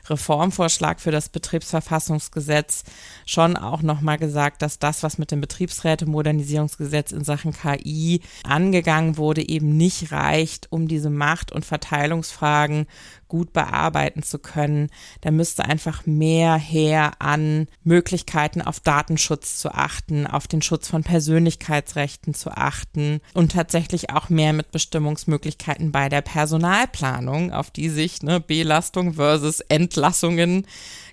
Reformvorschlag 0.10 1.02
für 1.02 1.12
das 1.12 1.28
Betriebsverfassungsgesetz 1.28 2.86
schon 3.26 3.58
auch 3.58 3.82
nochmal 3.82 4.18
gesagt, 4.18 4.62
dass 4.62 4.80
das, 4.80 5.04
was 5.04 5.18
mit 5.18 5.30
dem 5.30 5.42
Betriebsrätemodernisierungsgesetz 5.42 7.12
in 7.12 7.26
Sachen 7.26 7.52
KI 7.52 8.22
angegangen 8.46 9.18
wurde, 9.18 9.46
eben 9.46 9.76
nicht 9.76 10.14
reicht, 10.14 10.72
um 10.72 10.88
diese 10.88 11.10
Macht- 11.10 11.52
und 11.52 11.66
Verteilungsfragen 11.66 12.88
gut 13.34 13.52
bearbeiten 13.52 14.22
zu 14.22 14.38
können. 14.38 14.92
Da 15.22 15.32
müsste 15.32 15.66
einfach 15.66 16.06
mehr 16.06 16.54
her 16.54 17.14
an 17.18 17.68
Möglichkeiten 17.84 18.62
auf 18.62 18.80
Datenschutz 18.80 19.58
zu 19.58 19.74
achten, 19.74 20.28
auf 20.28 20.48
den 20.48 20.62
Schutz 20.62 20.88
von 20.88 21.04
Persönlichkeitsrechten 21.04 22.36
zu 22.36 22.52
achten 22.52 23.22
und 23.34 23.54
tatsächlich 23.54 24.12
auch 24.12 24.30
mehr 24.30 24.54
Mitbestimmungsmöglichkeiten 24.54 25.92
bei 25.92 26.10
der 26.10 26.22
Personalplanung, 26.22 27.52
auf 27.52 27.72
die 27.72 27.90
sich 27.90 28.22
ne, 28.22 28.40
Belastung 28.40 29.16
versus 29.16 29.62
Entlassungen 29.62 30.68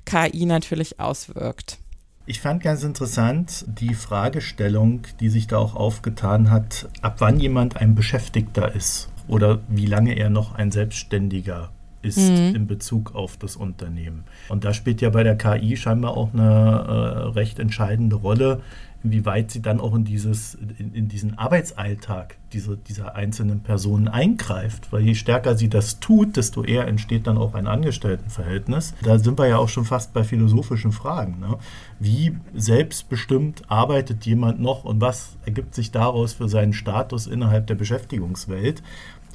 KI 0.04 0.44
natürlich 0.44 1.00
auswirkt. 1.00 1.78
Ich 2.26 2.42
fand 2.42 2.62
ganz 2.62 2.82
interessant 2.82 3.64
die 3.66 3.94
Fragestellung, 3.94 5.06
die 5.20 5.30
sich 5.30 5.46
da 5.46 5.56
auch 5.56 5.74
aufgetan 5.74 6.50
hat, 6.50 6.90
ab 7.00 7.14
wann 7.20 7.40
jemand 7.40 7.78
ein 7.78 7.94
Beschäftigter 7.94 8.74
ist 8.74 9.08
oder 9.26 9.60
wie 9.68 9.86
lange 9.86 10.18
er 10.18 10.28
noch 10.28 10.54
ein 10.54 10.70
Selbstständiger 10.70 11.70
ist 12.02 12.18
mhm. 12.18 12.54
in 12.54 12.66
Bezug 12.66 13.14
auf 13.14 13.36
das 13.36 13.56
Unternehmen. 13.56 14.24
Und 14.48 14.64
da 14.64 14.72
spielt 14.72 15.00
ja 15.00 15.10
bei 15.10 15.22
der 15.22 15.36
KI 15.36 15.76
scheinbar 15.76 16.16
auch 16.16 16.32
eine 16.32 16.42
äh, 16.42 17.28
recht 17.30 17.58
entscheidende 17.58 18.16
Rolle, 18.16 18.62
inwieweit 19.02 19.50
sie 19.50 19.62
dann 19.62 19.80
auch 19.80 19.94
in, 19.94 20.04
dieses, 20.04 20.54
in, 20.78 20.92
in 20.94 21.08
diesen 21.08 21.38
Arbeitsalltag 21.38 22.36
diese, 22.52 22.76
dieser 22.76 23.14
einzelnen 23.14 23.60
Personen 23.60 24.08
eingreift. 24.08 24.92
Weil 24.92 25.02
je 25.02 25.14
stärker 25.14 25.56
sie 25.56 25.68
das 25.68 26.00
tut, 26.00 26.36
desto 26.36 26.64
eher 26.64 26.86
entsteht 26.86 27.26
dann 27.26 27.38
auch 27.38 27.54
ein 27.54 27.66
Angestelltenverhältnis. 27.66 28.94
Da 29.02 29.18
sind 29.18 29.38
wir 29.38 29.46
ja 29.46 29.56
auch 29.56 29.68
schon 29.68 29.84
fast 29.84 30.12
bei 30.12 30.24
philosophischen 30.24 30.92
Fragen. 30.92 31.40
Ne? 31.40 31.56
Wie 31.98 32.36
selbstbestimmt 32.54 33.62
arbeitet 33.68 34.26
jemand 34.26 34.60
noch 34.60 34.84
und 34.84 35.00
was 35.00 35.36
ergibt 35.46 35.74
sich 35.74 35.90
daraus 35.90 36.34
für 36.34 36.48
seinen 36.48 36.72
Status 36.72 37.26
innerhalb 37.26 37.66
der 37.68 37.76
Beschäftigungswelt? 37.76 38.82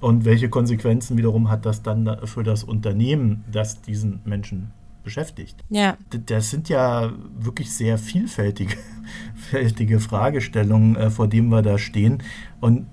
Und 0.02 0.26
welche 0.26 0.50
Konsequenzen 0.50 1.18
wiederum 1.18 1.50
hat 1.50 1.66
das 1.66 1.82
dann 1.82 2.18
für 2.26 2.44
das 2.44 2.64
Unternehmen, 2.64 3.44
das 3.52 3.82
diesen 3.82 4.20
Menschen 4.26 4.72
beschäftigt? 5.04 5.64
Ja. 5.70 5.98
Das 6.26 6.50
sind 6.50 6.68
ja 6.70 7.14
wirklich 7.40 7.72
sehr 7.72 7.98
vielfältige, 7.98 8.76
vielfältige 9.36 10.00
Fragestellungen, 10.00 10.96
äh, 10.96 11.10
vor 11.10 11.28
denen 11.28 11.50
wir 11.50 11.62
da 11.62 11.78
stehen. 11.78 12.22
Und 12.60 12.88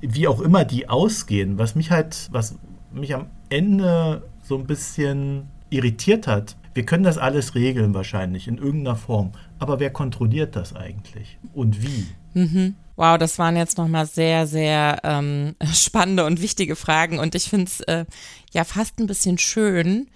wie 0.00 0.28
auch 0.28 0.40
immer 0.40 0.64
die 0.64 0.88
ausgehen, 0.88 1.58
was 1.58 1.74
mich 1.74 1.90
halt, 1.90 2.28
was 2.32 2.58
mich 2.92 3.14
am 3.14 3.26
Ende 3.48 4.28
so 4.42 4.58
ein 4.58 4.66
bisschen 4.66 5.44
irritiert 5.70 6.26
hat, 6.26 6.56
wir 6.74 6.84
können 6.84 7.04
das 7.04 7.18
alles 7.18 7.54
regeln 7.54 7.94
wahrscheinlich 7.94 8.48
in 8.48 8.58
irgendeiner 8.58 8.96
Form. 8.96 9.32
Aber 9.58 9.78
wer 9.78 9.90
kontrolliert 9.90 10.56
das 10.56 10.74
eigentlich? 10.74 11.38
Und 11.52 11.82
wie? 11.82 12.06
Mhm. 12.34 12.76
Wow, 12.96 13.18
das 13.18 13.38
waren 13.38 13.56
jetzt 13.56 13.78
nochmal 13.78 14.06
sehr, 14.06 14.46
sehr 14.46 15.00
ähm, 15.02 15.56
spannende 15.74 16.24
und 16.24 16.42
wichtige 16.42 16.76
Fragen. 16.76 17.18
Und 17.18 17.34
ich 17.34 17.48
finde 17.48 17.66
es 17.66 17.80
äh, 17.80 18.04
ja 18.52 18.64
fast 18.64 18.98
ein 18.98 19.06
bisschen 19.06 19.38
schön. 19.38 20.08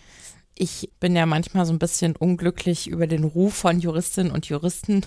Ich 0.58 0.90
bin 1.00 1.14
ja 1.14 1.26
manchmal 1.26 1.66
so 1.66 1.72
ein 1.72 1.78
bisschen 1.78 2.16
unglücklich 2.16 2.86
über 2.86 3.06
den 3.06 3.24
Ruf 3.24 3.54
von 3.54 3.78
Juristinnen 3.78 4.32
und 4.32 4.46
Juristen, 4.46 5.04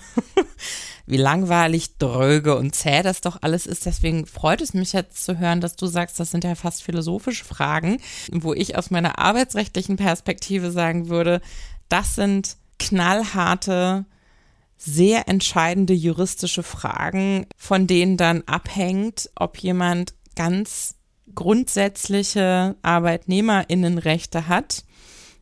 wie 1.06 1.16
langweilig, 1.16 1.98
dröge 1.98 2.56
und 2.56 2.74
zäh 2.74 3.02
das 3.02 3.20
doch 3.20 3.38
alles 3.42 3.66
ist. 3.66 3.84
Deswegen 3.84 4.26
freut 4.26 4.60
es 4.60 4.74
mich 4.74 4.92
jetzt 4.92 5.24
zu 5.24 5.38
hören, 5.38 5.60
dass 5.60 5.74
du 5.74 5.86
sagst, 5.86 6.20
das 6.20 6.30
sind 6.30 6.44
ja 6.44 6.54
fast 6.54 6.84
philosophische 6.84 7.44
Fragen, 7.44 7.96
wo 8.30 8.54
ich 8.54 8.76
aus 8.76 8.90
meiner 8.90 9.18
arbeitsrechtlichen 9.18 9.96
Perspektive 9.96 10.70
sagen 10.70 11.08
würde, 11.08 11.40
das 11.88 12.14
sind 12.14 12.56
knallharte 12.78 14.04
sehr 14.80 15.28
entscheidende 15.28 15.92
juristische 15.92 16.62
Fragen, 16.62 17.46
von 17.56 17.86
denen 17.86 18.16
dann 18.16 18.42
abhängt, 18.46 19.30
ob 19.34 19.58
jemand 19.58 20.14
ganz 20.34 20.96
grundsätzliche 21.34 22.76
Arbeitnehmerinnenrechte 22.82 24.48
hat 24.48 24.84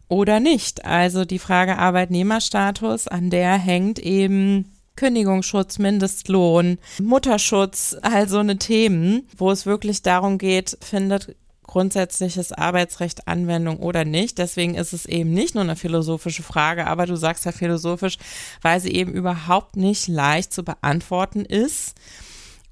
oder 0.09 0.41
nicht. 0.41 0.85
Also 0.85 1.25
die 1.25 1.39
Frage 1.39 1.79
Arbeitnehmerstatus, 1.79 3.07
an 3.07 3.31
der 3.31 3.57
hängt 3.57 4.01
eben 4.01 4.73
Kündigungsschutz, 4.97 5.79
Mindestlohn, 5.79 6.79
Mutterschutz, 7.01 7.97
all 8.03 8.29
so 8.29 8.39
eine 8.39 8.59
Themen, 8.59 9.29
wo 9.37 9.53
es 9.53 9.67
wirklich 9.67 10.03
darum 10.03 10.39
geht, 10.39 10.77
findet 10.81 11.37
grundsätzliches 11.69 12.51
Arbeitsrecht 12.51 13.29
Anwendung 13.29 13.79
oder 13.79 14.05
nicht. 14.05 14.39
Deswegen 14.39 14.75
ist 14.75 14.93
es 14.93 15.07
eben 15.07 15.31
nicht 15.31 15.55
nur 15.55 15.63
eine 15.63 15.77
philosophische 15.77 16.43
Frage, 16.43 16.89
aber 16.89 17.07
du 17.07 17.15
sagst 17.15 17.45
ja 17.45 17.53
philosophisch, 17.53 18.19
weil 18.63 18.81
sie 18.81 18.93
eben 18.93 19.13
überhaupt 19.13 19.77
nicht 19.77 20.09
leicht 20.09 20.53
zu 20.53 20.65
beantworten 20.65 21.45
ist 21.45 21.95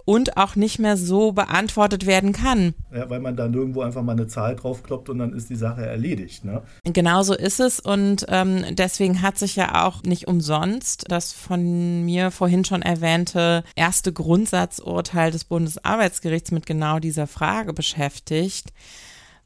und 0.06 0.38
auch 0.38 0.56
nicht 0.56 0.78
mehr 0.78 0.96
so 0.96 1.32
beantwortet 1.32 2.06
werden 2.06 2.32
kann. 2.32 2.72
Ja, 2.94 3.10
weil 3.10 3.20
man 3.20 3.36
da 3.36 3.48
nirgendwo 3.48 3.82
einfach 3.82 4.02
mal 4.02 4.12
eine 4.12 4.28
Zahl 4.28 4.56
draufkloppt 4.56 5.10
und 5.10 5.18
dann 5.18 5.34
ist 5.34 5.50
die 5.50 5.56
Sache 5.56 5.84
erledigt. 5.84 6.44
Ne? 6.44 6.62
Genau 6.84 7.22
so 7.22 7.34
ist 7.34 7.60
es 7.60 7.80
und 7.80 8.24
ähm, 8.28 8.64
deswegen 8.70 9.20
hat 9.20 9.36
sich 9.36 9.56
ja 9.56 9.84
auch 9.84 10.02
nicht 10.04 10.28
umsonst 10.28 11.04
das 11.08 11.32
von 11.32 12.04
mir 12.04 12.30
vorhin 12.30 12.64
schon 12.64 12.82
erwähnte 12.82 13.64
erste 13.74 14.12
Grundsatzurteil 14.12 15.32
des 15.32 15.44
Bundesarbeitsgerichts 15.44 16.52
mit 16.52 16.66
genau 16.66 17.00
dieser 17.00 17.26
Frage 17.26 17.72
beschäftigt 17.72 18.72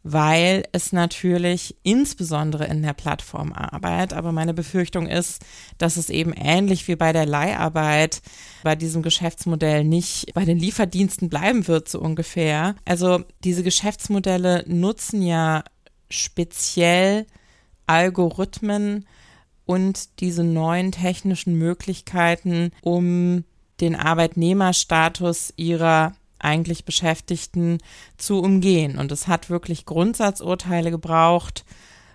weil 0.03 0.65
es 0.73 0.93
natürlich 0.93 1.77
insbesondere 1.83 2.67
in 2.67 2.83
der 2.83 2.95
Plattformarbeit, 2.95 4.13
aber 4.13 4.33
meine 4.33 4.55
Befürchtung 4.55 5.07
ist, 5.07 5.45
dass 5.79 5.97
es 5.97 6.09
eben 6.09 6.33
ähnlich 6.33 6.89
wie 6.89 6.97
bei 6.97 7.13
der 7.13 7.27
Leiharbeit 7.27 8.23
bei 8.63 8.77
diesem 8.77 9.03
Geschäftsmodell 9.03 9.85
nicht 9.85 10.33
bei 10.35 10.45
den 10.45 10.59
Lieferdiensten 10.59 11.29
bleiben 11.29 11.69
wird, 11.69 11.89
so 11.89 12.01
ungefähr. 12.01 12.77
Also 12.87 13.25
diese 13.45 13.63
Geschäftsmodelle 13.63 14.65
nutzen 14.67 15.23
ja 15.23 15.65
speziell 16.09 17.27
Algorithmen 17.87 19.07
und 19.67 20.21
diese 20.21 20.45
neuen 20.45 20.93
technischen 20.93 21.57
Möglichkeiten, 21.57 22.73
um 22.83 23.45
den 23.81 23.97
Arbeitnehmerstatus 23.97 25.53
ihrer 25.57 26.13
eigentlich 26.41 26.85
Beschäftigten 26.85 27.79
zu 28.17 28.41
umgehen. 28.41 28.99
Und 28.99 29.13
es 29.13 29.29
hat 29.29 29.51
wirklich 29.51 29.87
Grundsatzurteile 29.87 30.91
gebraucht. 30.91 31.65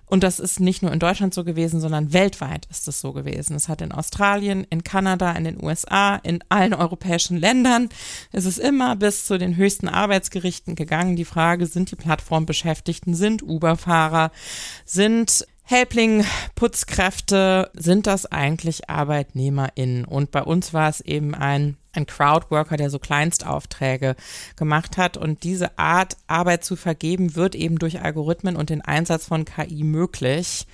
Und 0.07 0.23
das 0.23 0.39
ist 0.39 0.59
nicht 0.59 0.83
nur 0.83 0.93
in 0.93 0.99
Deutschland 0.99 1.33
so 1.33 1.43
gewesen, 1.43 1.79
sondern 1.79 2.13
weltweit 2.13 2.67
ist 2.69 2.87
es 2.87 3.01
so 3.01 3.11
gewesen. 3.11 3.55
Es 3.55 3.67
hat 3.67 3.81
in 3.81 3.91
Australien, 3.91 4.65
in 4.69 4.83
Kanada, 4.83 5.31
in 5.31 5.45
den 5.45 5.63
USA, 5.63 6.17
in 6.17 6.43
allen 6.49 6.73
europäischen 6.73 7.37
Ländern, 7.37 7.89
es 8.31 8.45
ist 8.45 8.59
immer 8.59 8.95
bis 8.95 9.25
zu 9.25 9.39
den 9.39 9.55
höchsten 9.55 9.87
Arbeitsgerichten 9.87 10.75
gegangen. 10.75 11.15
Die 11.15 11.25
Frage, 11.25 11.65
sind 11.65 11.89
die 11.89 11.95
Plattformbeschäftigten, 11.95 13.15
sind 13.15 13.41
Uber-Fahrer, 13.41 14.31
sind 14.85 15.47
Helpling, 15.63 16.23
Putzkräfte, 16.53 17.71
sind 17.73 18.05
das 18.05 18.27
eigentlich 18.27 18.87
ArbeitnehmerInnen? 18.87 20.05
Und 20.05 20.29
bei 20.29 20.43
uns 20.43 20.75
war 20.75 20.89
es 20.89 21.01
eben 21.01 21.33
ein 21.33 21.77
ein 21.95 22.05
Crowdworker, 22.05 22.77
der 22.77 22.89
so 22.89 22.99
Kleinstaufträge 22.99 24.15
gemacht 24.55 24.97
hat. 24.97 25.17
Und 25.17 25.43
diese 25.43 25.77
Art, 25.77 26.17
Arbeit 26.27 26.63
zu 26.63 26.75
vergeben, 26.75 27.35
wird 27.35 27.55
eben 27.55 27.79
durch 27.79 28.01
Algorithmen 28.01 28.55
und 28.55 28.69
den 28.69 28.81
Einsatz 28.81 29.25
von 29.25 29.45
KI 29.45 29.83
möglich. 29.83 30.67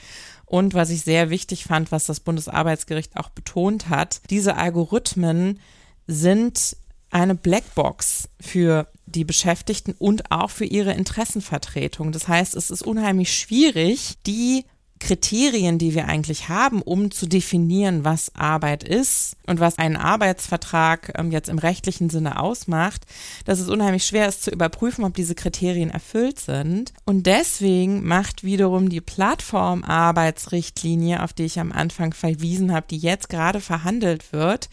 Und 0.46 0.74
was 0.74 0.90
ich 0.90 1.02
sehr 1.02 1.30
wichtig 1.30 1.64
fand, 1.64 1.92
was 1.92 2.06
das 2.06 2.20
Bundesarbeitsgericht 2.20 3.16
auch 3.16 3.30
betont 3.30 3.90
hat, 3.90 4.22
diese 4.30 4.58
Algorithmen 4.58 5.60
sind 6.08 6.76
eine 7.10 7.36
Blackbox 7.36 8.30
für 8.40 8.88
die 9.06 9.26
Beschäftigten 9.26 9.94
und 9.98 10.32
auch 10.32 10.50
für 10.50 10.66
ihre 10.66 10.94
Interessenvertretung. 10.94 12.12
Das 12.12 12.28
heißt, 12.28 12.56
es 12.56 12.72
ist 12.72 12.82
unheimlich 12.82 13.34
schwierig, 13.34 14.18
die 14.26 14.66
Kriterien, 15.02 15.78
die 15.80 15.96
wir 15.96 16.08
eigentlich 16.08 16.48
haben, 16.48 16.82
um 16.82 17.12
zu 17.12 17.26
definieren, 17.26 18.06
was 18.06 18.34
Arbeit 18.36 18.86
ist 18.86 19.36
und 19.48 19.60
was 19.60 19.78
einen 19.78 19.98
Arbeitsvertrag 19.98 21.12
ähm, 21.18 21.32
jetzt 21.32 21.50
im 21.50 21.58
rechtlichen 21.58 22.10
Sinne 22.10 22.40
ausmacht, 22.40 23.02
dass 23.46 23.60
es 23.60 23.68
unheimlich 23.68 24.06
schwer 24.06 24.30
ist 24.30 24.44
zu 24.44 24.52
überprüfen, 24.52 25.04
ob 25.04 25.14
diese 25.16 25.36
Kriterien 25.36 25.90
erfüllt 25.90 26.40
sind. 26.40 26.94
Und 27.04 27.26
deswegen 27.26 28.08
macht 28.08 28.44
wiederum 28.44 28.90
die 28.90 29.02
Plattformarbeitsrichtlinie, 29.02 31.24
auf 31.24 31.34
die 31.34 31.46
ich 31.46 31.60
am 31.60 31.72
Anfang 31.72 32.14
verwiesen 32.14 32.72
habe, 32.72 32.86
die 32.90 33.00
jetzt 33.00 33.28
gerade 33.28 33.60
verhandelt 33.60 34.32
wird, 34.32 34.70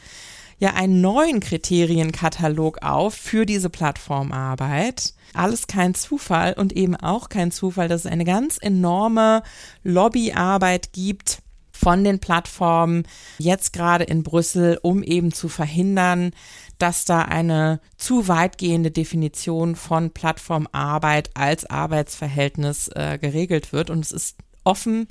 ja 0.58 0.74
einen 0.74 1.00
neuen 1.00 1.40
Kriterienkatalog 1.40 2.82
auf 2.82 3.14
für 3.14 3.46
diese 3.46 3.70
Plattformarbeit 3.70 5.14
alles 5.34 5.66
kein 5.66 5.94
Zufall 5.94 6.54
und 6.54 6.72
eben 6.72 6.96
auch 6.96 7.28
kein 7.28 7.50
Zufall, 7.50 7.88
dass 7.88 8.04
es 8.04 8.10
eine 8.10 8.24
ganz 8.24 8.58
enorme 8.60 9.42
Lobbyarbeit 9.82 10.92
gibt 10.92 11.42
von 11.72 12.02
den 12.02 12.18
Plattformen 12.18 13.04
jetzt 13.38 13.72
gerade 13.72 14.04
in 14.04 14.24
Brüssel, 14.24 14.78
um 14.82 15.02
eben 15.02 15.32
zu 15.32 15.48
verhindern, 15.48 16.32
dass 16.78 17.04
da 17.04 17.22
eine 17.22 17.80
zu 17.96 18.26
weitgehende 18.26 18.90
Definition 18.90 19.76
von 19.76 20.10
Plattformarbeit 20.10 21.30
als 21.34 21.66
Arbeitsverhältnis 21.66 22.88
äh, 22.88 23.18
geregelt 23.20 23.72
wird. 23.72 23.90
Und 23.90 24.04
es 24.04 24.10
ist 24.10 24.38
offen, 24.64 25.06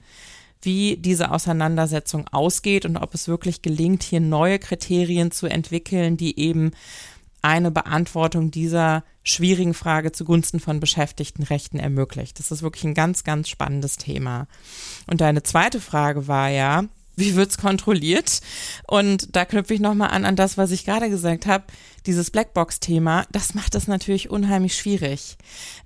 wie 0.62 0.98
diese 0.98 1.32
Auseinandersetzung 1.32 2.28
ausgeht 2.32 2.86
und 2.86 2.98
ob 2.98 3.14
es 3.14 3.28
wirklich 3.28 3.62
gelingt, 3.62 4.04
hier 4.04 4.20
neue 4.20 4.60
Kriterien 4.60 5.32
zu 5.32 5.48
entwickeln, 5.48 6.18
die 6.18 6.38
eben 6.40 6.72
eine 7.42 7.72
Beantwortung 7.72 8.52
dieser 8.52 9.04
schwierigen 9.24 9.74
Frage 9.74 10.12
zugunsten 10.12 10.60
von 10.60 10.80
Beschäftigtenrechten 10.80 11.80
ermöglicht. 11.80 12.40
Das 12.40 12.52
ist 12.52 12.62
wirklich 12.62 12.84
ein 12.86 12.94
ganz, 12.94 13.24
ganz 13.24 13.50
spannendes 13.50 13.98
Thema. 13.98 14.48
Und 15.08 15.22
deine 15.22 15.44
zweite 15.44 15.80
Frage 15.80 16.28
war 16.28 16.50
ja, 16.50 16.86
wie 17.18 17.36
wird's 17.36 17.58
kontrolliert? 17.58 18.42
Und 18.88 19.36
da 19.36 19.44
knüpfe 19.44 19.74
ich 19.74 19.80
nochmal 19.80 20.12
an 20.12 20.24
an 20.24 20.36
das, 20.36 20.58
was 20.58 20.72
ich 20.72 20.86
gerade 20.86 21.10
gesagt 21.10 21.48
habe. 21.48 21.66
Dieses 22.06 22.32
Blackbox-Thema, 22.32 23.26
das 23.32 23.56
macht 23.56 23.76
es 23.76 23.88
natürlich 23.88 24.30
unheimlich 24.30 24.78
schwierig. 24.78 25.36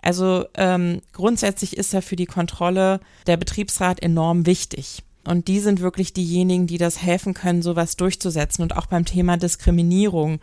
Also 0.01 0.45
ähm, 0.55 1.01
grundsätzlich 1.13 1.77
ist 1.77 1.93
ja 1.93 2.01
für 2.01 2.17
die 2.17 2.25
Kontrolle 2.25 2.99
der 3.27 3.37
Betriebsrat 3.37 4.03
enorm 4.03 4.45
wichtig. 4.45 5.03
Und 5.23 5.47
die 5.47 5.59
sind 5.59 5.79
wirklich 5.81 6.13
diejenigen, 6.13 6.67
die 6.67 6.77
das 6.77 7.01
helfen 7.01 7.33
können, 7.33 7.61
sowas 7.61 7.95
durchzusetzen. 7.95 8.63
Und 8.63 8.75
auch 8.75 8.87
beim 8.87 9.05
Thema 9.05 9.37
Diskriminierung 9.37 10.39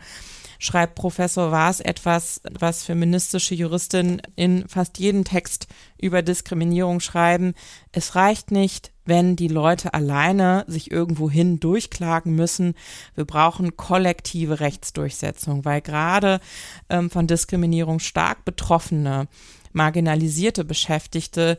schreibt 0.59 0.95
Professor 0.95 1.51
Waas 1.51 1.79
etwas, 1.79 2.41
was 2.51 2.83
feministische 2.83 3.55
Juristinnen 3.55 4.21
in 4.35 4.67
fast 4.67 4.99
jedem 4.99 5.23
Text 5.23 5.67
über 5.99 6.21
Diskriminierung 6.21 6.99
schreiben. 6.99 7.53
Es 7.93 8.15
reicht 8.15 8.51
nicht, 8.51 8.91
wenn 9.05 9.37
die 9.37 9.47
Leute 9.47 9.93
alleine 9.93 10.65
sich 10.67 10.91
irgendwohin 10.91 11.59
durchklagen 11.59 12.35
müssen. 12.35 12.75
Wir 13.15 13.25
brauchen 13.25 13.77
kollektive 13.77 14.59
Rechtsdurchsetzung, 14.59 15.65
weil 15.65 15.81
gerade 15.81 16.41
ähm, 16.89 17.09
von 17.09 17.25
Diskriminierung 17.25 17.99
stark 17.99 18.43
betroffene, 18.45 19.27
marginalisierte 19.71 20.65
Beschäftigte 20.65 21.57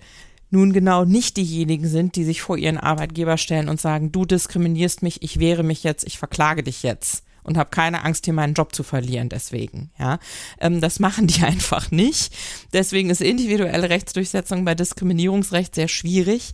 nun 0.50 0.72
genau 0.72 1.04
nicht 1.04 1.36
diejenigen 1.36 1.86
sind, 1.88 2.16
die 2.16 2.24
sich 2.24 2.42
vor 2.42 2.58
ihren 2.58 2.76
Arbeitgeber 2.76 3.38
stellen 3.38 3.68
und 3.68 3.80
sagen, 3.80 4.12
du 4.12 4.24
diskriminierst 4.24 5.02
mich, 5.02 5.22
ich 5.22 5.38
wehre 5.38 5.62
mich 5.62 5.84
jetzt, 5.84 6.04
ich 6.04 6.18
verklage 6.18 6.62
dich 6.62 6.82
jetzt 6.82 7.24
und 7.42 7.56
habe 7.56 7.70
keine 7.70 8.04
Angst, 8.04 8.24
hier 8.24 8.34
meinen 8.34 8.54
Job 8.54 8.74
zu 8.74 8.82
verlieren 8.82 9.28
deswegen. 9.28 9.90
Ja, 9.98 10.18
ähm, 10.60 10.80
das 10.80 11.00
machen 11.00 11.26
die 11.26 11.42
einfach 11.44 11.90
nicht. 11.90 12.34
Deswegen 12.72 13.10
ist 13.10 13.20
individuelle 13.20 13.90
Rechtsdurchsetzung 13.90 14.64
bei 14.64 14.74
Diskriminierungsrecht 14.74 15.74
sehr 15.74 15.88
schwierig. 15.88 16.52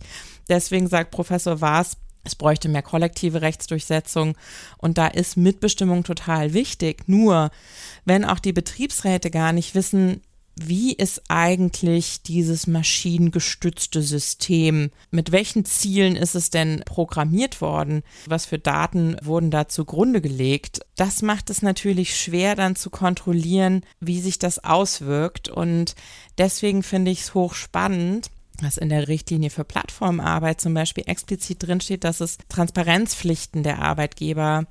Deswegen 0.49 0.87
sagt 0.87 1.11
Professor 1.11 1.61
Waas, 1.61 1.97
es 2.23 2.35
bräuchte 2.35 2.67
mehr 2.67 2.81
kollektive 2.81 3.41
Rechtsdurchsetzung 3.41 4.37
und 4.77 4.97
da 4.97 5.07
ist 5.07 5.37
Mitbestimmung 5.37 6.03
total 6.03 6.53
wichtig. 6.53 7.07
Nur 7.07 7.51
wenn 8.03 8.25
auch 8.25 8.39
die 8.39 8.53
Betriebsräte 8.53 9.31
gar 9.31 9.53
nicht 9.53 9.75
wissen, 9.75 10.21
wie 10.59 10.93
ist 10.93 11.21
eigentlich 11.27 12.23
dieses 12.23 12.65
maschinengestützte 12.65 14.01
System? 14.01 14.89
Mit 15.11 15.31
welchen 15.31 15.65
Zielen 15.65 16.15
ist 16.15 16.33
es 16.33 16.49
denn 16.49 16.81
programmiert 16.85 17.61
worden? 17.61 18.01
Was 18.25 18.47
für 18.47 18.57
Daten 18.57 19.17
wurden 19.21 19.51
da 19.51 19.67
zugrunde 19.67 20.19
gelegt? 20.19 20.79
Das 20.95 21.21
macht 21.21 21.51
es 21.51 21.61
natürlich 21.61 22.19
schwer 22.19 22.55
dann 22.55 22.75
zu 22.75 22.89
kontrollieren, 22.89 23.83
wie 23.99 24.19
sich 24.19 24.39
das 24.39 24.63
auswirkt. 24.63 25.47
Und 25.47 25.95
deswegen 26.39 26.81
finde 26.81 27.11
ich 27.11 27.21
es 27.21 27.33
hochspannend, 27.35 28.31
dass 28.59 28.77
in 28.77 28.89
der 28.89 29.07
Richtlinie 29.07 29.51
für 29.51 29.63
Plattformarbeit 29.63 30.59
zum 30.59 30.73
Beispiel 30.73 31.03
explizit 31.05 31.61
drinsteht, 31.61 32.03
dass 32.03 32.19
es 32.19 32.39
Transparenzpflichten 32.49 33.61
der 33.61 33.79
Arbeitgeber 33.83 34.65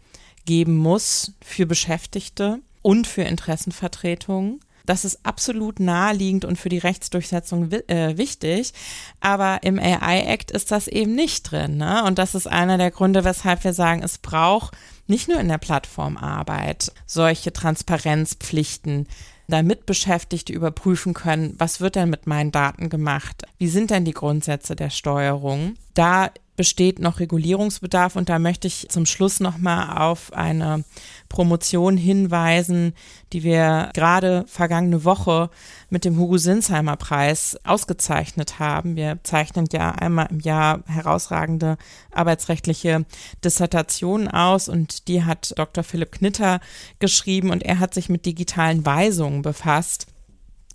geben 0.47 0.77
muss 0.77 1.33
für 1.41 1.67
Beschäftigte 1.67 2.59
und 2.83 3.07
für 3.07 3.23
Interessenvertretungen. 3.23 4.61
Das 4.87 5.05
ist 5.05 5.25
absolut 5.25 5.81
naheliegend 5.81 6.45
und 6.45 6.57
für 6.57 6.69
die 6.69 6.79
Rechtsdurchsetzung 6.79 7.71
äh, 7.73 8.17
wichtig. 8.17 8.73
Aber 9.21 9.61
im 9.63 9.79
AI-Act 9.79 10.51
ist 10.51 10.71
das 10.71 10.89
eben 10.89 11.15
nicht 11.15 11.51
drin. 11.51 11.77
Ne? 11.77 12.05
Und 12.05 12.19
das 12.19 12.35
ist 12.35 12.47
einer 12.47 12.79
der 12.79 12.91
Gründe, 12.91 13.25
weshalb 13.25 13.65
wir 13.65 13.73
sagen, 13.73 14.03
es 14.03 14.19
braucht 14.19 14.77
nicht 15.07 15.29
nur 15.29 15.39
in 15.39 15.49
der 15.49 15.59
Plattformarbeit 15.59 16.93
solche 17.07 17.53
Transparenzpflichten, 17.53 19.07
damit 19.49 19.87
Beschäftigte 19.87 20.53
überprüfen 20.53 21.15
können, 21.15 21.55
was 21.59 21.81
wird 21.81 21.95
denn 21.95 22.11
mit 22.11 22.27
meinen 22.27 22.51
Daten 22.51 22.89
gemacht? 22.89 23.45
Wie 23.59 23.69
sind 23.69 23.91
denn 23.91 24.05
die 24.05 24.13
Grundsätze 24.13 24.75
der 24.75 24.91
Steuerung? 24.91 25.75
Da 25.95 26.31
besteht 26.57 26.99
noch 26.99 27.21
Regulierungsbedarf 27.21 28.17
und 28.17 28.29
da 28.29 28.39
möchte 28.39 28.67
ich 28.67 28.89
zum 28.89 29.07
Schluss 29.07 29.41
noch 29.41 29.59
mal 29.59 30.09
auf 30.09 30.33
eine 30.33 30.85
Promotion 31.29 31.97
hinweisen, 31.97 32.95
die 33.33 33.43
wir 33.43 33.91
gerade 33.95 34.45
vergangene 34.47 35.05
Woche 35.05 35.51
mit 35.91 36.05
dem 36.05 36.19
Hugo 36.19 36.39
Sinsheimer 36.39 36.97
Preis 36.97 37.59
ausgezeichnet 37.65 38.59
haben. 38.59 38.97
Wir 38.97 39.19
zeichnen 39.23 39.67
ja 39.73 39.93
einmal 39.93 40.29
im 40.31 40.41
Jahr 40.41 40.81
herausragende 40.87 41.77
arbeitsrechtliche 42.11 43.05
Dissertationen 43.45 44.29
aus 44.29 44.69
und 44.69 45.09
die 45.09 45.25
hat 45.25 45.53
Dr. 45.57 45.85
Philipp 45.85 46.13
Knitter 46.13 46.61
geschrieben 46.99 47.51
und 47.51 47.63
er 47.63 47.79
hat 47.79 47.95
sich 47.95 48.09
mit 48.09 48.27
digitalen 48.27 48.85
Weisungen 48.87 49.43
befasst 49.43 50.07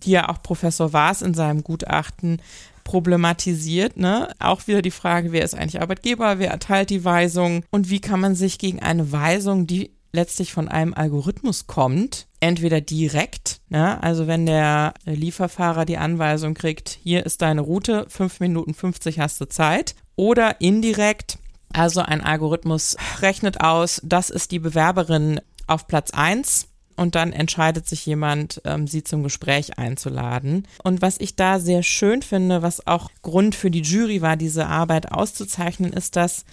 die 0.03 0.11
ja 0.11 0.29
auch 0.29 0.41
Professor 0.41 0.93
Waas 0.93 1.21
in 1.21 1.33
seinem 1.33 1.63
Gutachten 1.63 2.41
problematisiert. 2.83 3.97
Ne? 3.97 4.33
Auch 4.39 4.67
wieder 4.67 4.81
die 4.81 4.91
Frage, 4.91 5.31
wer 5.31 5.43
ist 5.43 5.55
eigentlich 5.55 5.81
Arbeitgeber, 5.81 6.39
wer 6.39 6.51
erteilt 6.51 6.89
die 6.89 7.05
Weisung 7.05 7.63
und 7.71 7.89
wie 7.89 8.01
kann 8.01 8.19
man 8.19 8.35
sich 8.35 8.57
gegen 8.57 8.81
eine 8.81 9.11
Weisung, 9.11 9.67
die 9.67 9.91
letztlich 10.11 10.53
von 10.53 10.67
einem 10.67 10.93
Algorithmus 10.93 11.67
kommt, 11.67 12.27
entweder 12.39 12.81
direkt, 12.81 13.61
ne? 13.69 14.01
also 14.03 14.27
wenn 14.27 14.45
der 14.45 14.93
Lieferfahrer 15.05 15.85
die 15.85 15.97
Anweisung 15.97 16.53
kriegt, 16.53 16.99
hier 17.03 17.25
ist 17.25 17.41
deine 17.41 17.61
Route, 17.61 18.05
5 18.09 18.39
Minuten 18.39 18.73
50 18.73 19.19
hast 19.19 19.39
du 19.39 19.45
Zeit, 19.45 19.95
oder 20.15 20.59
indirekt, 20.59 21.37
also 21.73 22.01
ein 22.01 22.21
Algorithmus 22.21 22.97
rechnet 23.21 23.61
aus, 23.61 24.01
das 24.03 24.29
ist 24.29 24.51
die 24.51 24.59
Bewerberin 24.59 25.39
auf 25.67 25.87
Platz 25.87 26.11
1 26.11 26.67
und 26.97 27.15
dann 27.15 27.33
entscheidet 27.33 27.87
sich 27.87 28.05
jemand, 28.05 28.61
ähm, 28.65 28.87
sie 28.87 29.03
zum 29.03 29.23
Gespräch 29.23 29.79
einzuladen. 29.79 30.67
Und 30.83 31.01
was 31.01 31.19
ich 31.19 31.35
da 31.35 31.59
sehr 31.59 31.83
schön 31.83 32.21
finde, 32.21 32.61
was 32.61 32.85
auch 32.85 33.09
Grund 33.21 33.55
für 33.55 33.71
die 33.71 33.81
Jury 33.81 34.21
war, 34.21 34.35
diese 34.35 34.67
Arbeit 34.67 35.11
auszuzeichnen, 35.11 35.93
ist, 35.93 36.15
dass 36.15 36.45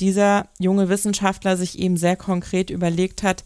dieser 0.00 0.48
junge 0.58 0.88
Wissenschaftler 0.88 1.56
sich 1.56 1.78
eben 1.78 1.96
sehr 1.96 2.16
konkret 2.16 2.70
überlegt 2.70 3.22
hat, 3.22 3.44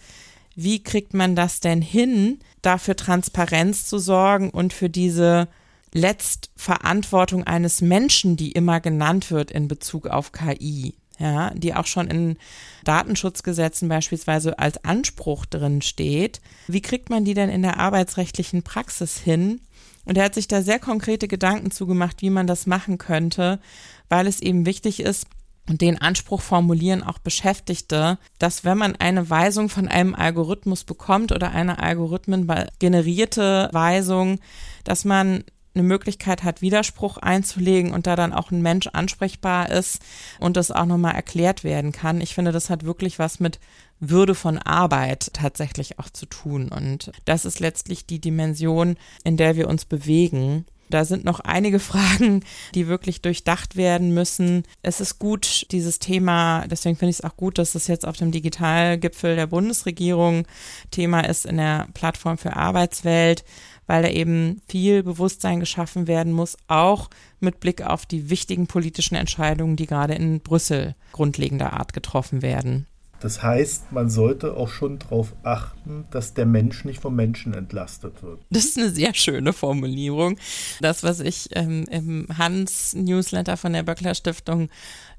wie 0.55 0.83
kriegt 0.83 1.15
man 1.15 1.35
das 1.35 1.61
denn 1.61 1.81
hin, 1.81 2.41
dafür 2.61 2.97
Transparenz 2.97 3.87
zu 3.87 3.99
sorgen 3.99 4.51
und 4.51 4.73
für 4.73 4.91
diese 4.91 5.49
Letztverantwortung 5.95 7.45
eines 7.45 7.81
Menschen, 7.81 8.37
die 8.37 8.53
immer 8.53 8.81
genannt 8.81 9.31
wird 9.31 9.51
in 9.51 9.69
Bezug 9.69 10.07
auf 10.09 10.33
KI 10.33 10.95
ja, 11.23 11.51
die 11.55 11.75
auch 11.75 11.87
schon 11.87 12.09
in 12.09 12.37
Datenschutzgesetzen 12.85 13.89
beispielsweise 13.89 14.59
als 14.59 14.85
Anspruch 14.85 15.47
drin 15.47 15.81
steht. 15.81 16.41
Wie 16.67 16.83
kriegt 16.83 17.11
man 17.11 17.25
die 17.25 17.35
denn 17.35 17.49
in 17.49 17.63
der 17.63 17.79
arbeitsrechtlichen 17.79 18.63
Praxis 18.63 19.19
hin? 19.19 19.61
Und 20.05 20.19
er 20.19 20.25
hat 20.25 20.35
sich 20.35 20.49
da 20.49 20.63
sehr 20.63 20.81
konkrete 20.81 21.29
Gedanken 21.29 21.71
zugemacht, 21.71 22.23
wie 22.23 22.31
man 22.31 22.49
das 22.49 22.67
machen 22.67 22.99
könnte, 22.99 23.61
weil 24.09 24.27
es 24.27 24.41
eben 24.41 24.67
wichtig 24.67 24.99
ist, 24.99 25.27
und 25.69 25.81
den 25.81 26.01
Anspruch 26.01 26.41
formulieren 26.41 27.03
auch 27.03 27.19
Beschäftigte, 27.19 28.19
dass 28.39 28.65
wenn 28.65 28.79
man 28.79 28.97
eine 28.97 29.31
Weisung 29.31 29.69
von 29.69 29.89
einem 29.89 30.15
Algorithmus 30.15 30.85
bekommt 30.85 31.33
oder 31.33 31.53
eine 31.53 31.79
algorithmengenerierte 31.79 33.69
Weisung, 33.73 34.41
dass 34.85 35.05
man 35.05 35.45
eine 35.75 35.85
Möglichkeit 35.85 36.45
hat, 36.45 36.61
Widerspruch 36.61 37.17
einzulegen 37.17 37.93
und 37.93 38.07
da 38.07 38.17
dann 38.17 38.33
auch 38.33 38.51
ein 38.51 38.61
Mensch 38.63 38.89
ansprechbar 38.89 39.71
ist 39.71 40.01
und 40.39 40.57
das 40.57 40.71
auch 40.71 40.85
nochmal 40.85 41.15
erklärt 41.15 41.65
werden 41.65 41.93
kann. 41.93 42.21
Ich 42.21 42.35
finde, 42.35 42.53
das 42.53 42.69
hat 42.69 42.85
wirklich 42.85 43.19
was 43.19 43.41
mit 43.41 43.59
Würde 43.99 44.35
von 44.35 44.59
Arbeit 44.59 45.31
tatsächlich 45.33 45.99
auch 45.99 46.11
zu 46.11 46.27
tun. 46.27 46.69
Und 46.69 47.13
das 47.25 47.45
ist 47.45 47.61
letztlich 47.61 48.07
die 48.07 48.21
Dimension, 48.21 48.97
in 49.25 49.37
der 49.37 49.57
wir 49.57 49.69
uns 49.69 49.85
bewegen. 49.85 50.67
Da 50.95 51.05
sind 51.05 51.25
noch 51.25 51.41
einige 51.41 51.79
Fragen, 51.81 52.45
die 52.75 52.87
wirklich 52.87 53.23
durchdacht 53.23 53.77
werden 53.77 54.15
müssen. 54.15 54.65
Es 54.83 55.01
ist 55.01 55.19
gut, 55.19 55.67
dieses 55.71 55.99
Thema, 55.99 56.67
deswegen 56.69 56.97
finde 56.97 57.11
ich 57.11 57.19
es 57.19 57.25
auch 57.25 57.37
gut, 57.37 57.59
dass 57.59 57.75
es 57.75 57.87
jetzt 57.87 58.07
auf 58.07 58.17
dem 58.17 58.31
Digitalgipfel 58.31 59.37
der 59.37 59.47
Bundesregierung 59.47 60.47
Thema 60.91 61.21
ist 61.21 61.47
in 61.47 61.57
der 61.57 61.89
Plattform 61.95 62.39
für 62.39 62.57
Arbeitswelt 62.57 63.45
weil 63.87 64.03
da 64.03 64.09
eben 64.09 64.63
viel 64.69 65.03
Bewusstsein 65.03 65.61
geschaffen 65.61 66.07
werden 66.07 66.33
muss, 66.33 66.57
auch 66.69 67.11
mit 67.41 67.61
Blick 67.61 67.83
auf 67.83 68.07
die 68.07 68.31
wichtigen 68.31 68.67
politischen 68.67 69.17
Entscheidungen, 69.17 69.77
die 69.77 69.87
gerade 69.87 70.15
in 70.15 70.41
Brüssel 70.41 70.95
grundlegender 71.13 71.73
Art 71.73 71.93
getroffen 71.93 72.43
werden. 72.43 72.87
Das 73.23 73.43
heißt, 73.43 73.93
man 73.93 74.11
sollte 74.11 74.57
auch 74.57 74.69
schon 74.69 74.99
darauf 74.99 75.33
achten, 75.45 76.07
dass 76.11 76.35
der 76.35 76.45
Mensch 76.45 76.85
nicht 76.85 77.01
vom 77.01 77.15
Menschen 77.15 77.55
entlastet 77.55 78.23
wird. 78.23 78.41
Das 78.51 78.65
ist 78.65 78.79
eine 78.79 78.91
sehr 78.91 79.15
schöne 79.15 79.53
Formulierung. 79.53 80.39
Das, 80.81 81.05
was 81.05 81.21
ich 81.21 81.51
ähm, 81.53 81.85
im 81.91 82.27
Hans-Newsletter 82.37 83.57
von 83.57 83.73
der 83.73 83.85
Böckler 83.85 84.17
Stiftung 84.17 84.71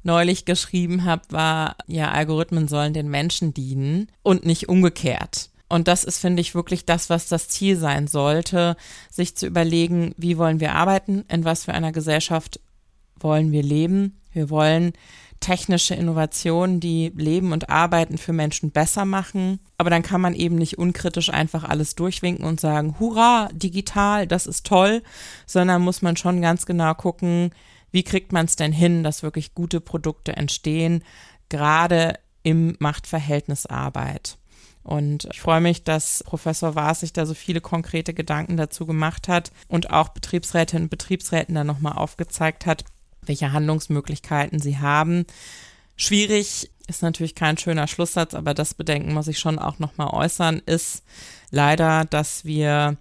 neulich 0.03 0.43
geschrieben 0.43 1.05
habe, 1.05 1.23
war, 1.29 1.77
ja, 1.87 2.11
Algorithmen 2.11 2.67
sollen 2.67 2.93
den 2.93 3.09
Menschen 3.09 3.53
dienen 3.53 4.07
und 4.21 4.45
nicht 4.45 4.67
umgekehrt. 4.67 5.49
Und 5.69 5.87
das 5.87 6.03
ist, 6.03 6.19
finde 6.19 6.41
ich, 6.41 6.53
wirklich 6.53 6.85
das, 6.85 7.09
was 7.09 7.29
das 7.29 7.47
Ziel 7.47 7.77
sein 7.77 8.07
sollte, 8.07 8.75
sich 9.09 9.35
zu 9.35 9.47
überlegen, 9.47 10.13
wie 10.17 10.37
wollen 10.37 10.59
wir 10.59 10.75
arbeiten, 10.75 11.23
in 11.29 11.45
was 11.45 11.63
für 11.65 11.73
einer 11.73 11.93
Gesellschaft 11.93 12.59
wollen 13.17 13.53
wir 13.53 13.63
leben. 13.63 14.19
Wir 14.33 14.49
wollen 14.49 14.93
technische 15.43 15.93
Innovationen, 15.93 16.79
die 16.79 17.11
Leben 17.15 17.51
und 17.51 17.69
Arbeiten 17.69 18.17
für 18.17 18.31
Menschen 18.31 18.71
besser 18.71 19.03
machen. 19.03 19.59
Aber 19.77 19.89
dann 19.89 20.01
kann 20.01 20.21
man 20.21 20.33
eben 20.33 20.55
nicht 20.55 20.77
unkritisch 20.77 21.29
einfach 21.29 21.65
alles 21.65 21.95
durchwinken 21.95 22.45
und 22.45 22.61
sagen, 22.61 22.95
hurra, 22.99 23.49
digital, 23.51 24.25
das 24.25 24.45
ist 24.45 24.65
toll, 24.65 25.03
sondern 25.45 25.81
muss 25.81 26.01
man 26.01 26.15
schon 26.15 26.41
ganz 26.41 26.65
genau 26.65 26.93
gucken, 26.93 27.51
wie 27.91 28.03
kriegt 28.03 28.31
man 28.31 28.45
es 28.45 28.55
denn 28.55 28.71
hin, 28.71 29.03
dass 29.03 29.21
wirklich 29.21 29.53
gute 29.53 29.81
Produkte 29.81 30.35
entstehen, 30.37 31.03
gerade 31.49 32.17
im 32.41 32.77
Machtverhältnis 32.79 33.65
Arbeit. 33.65 34.37
Und 34.83 35.27
ich 35.31 35.41
freue 35.41 35.61
mich, 35.61 35.83
dass 35.83 36.23
Professor 36.25 36.75
Waas 36.75 37.01
sich 37.01 37.13
da 37.13 37.25
so 37.25 37.33
viele 37.33 37.61
konkrete 37.61 38.13
Gedanken 38.13 38.57
dazu 38.57 38.85
gemacht 38.85 39.27
hat 39.27 39.51
und 39.67 39.91
auch 39.91 40.09
Betriebsrätinnen 40.09 40.85
und 40.85 40.89
Betriebsräten 40.89 41.55
da 41.55 41.63
nochmal 41.63 41.93
aufgezeigt 41.93 42.65
hat, 42.65 42.83
welche 43.27 43.51
Handlungsmöglichkeiten 43.51 44.59
sie 44.59 44.79
haben. 44.79 45.25
Schwierig 45.95 46.71
ist 46.87 47.01
natürlich 47.01 47.35
kein 47.35 47.57
schöner 47.57 47.87
Schlusssatz, 47.87 48.33
aber 48.33 48.53
das 48.53 48.73
Bedenken 48.73 49.13
muss 49.13 49.27
ich 49.27 49.39
schon 49.39 49.59
auch 49.59 49.79
nochmal 49.79 50.09
äußern, 50.09 50.61
ist 50.65 51.03
leider, 51.49 52.05
dass 52.05 52.45
wir 52.45 52.97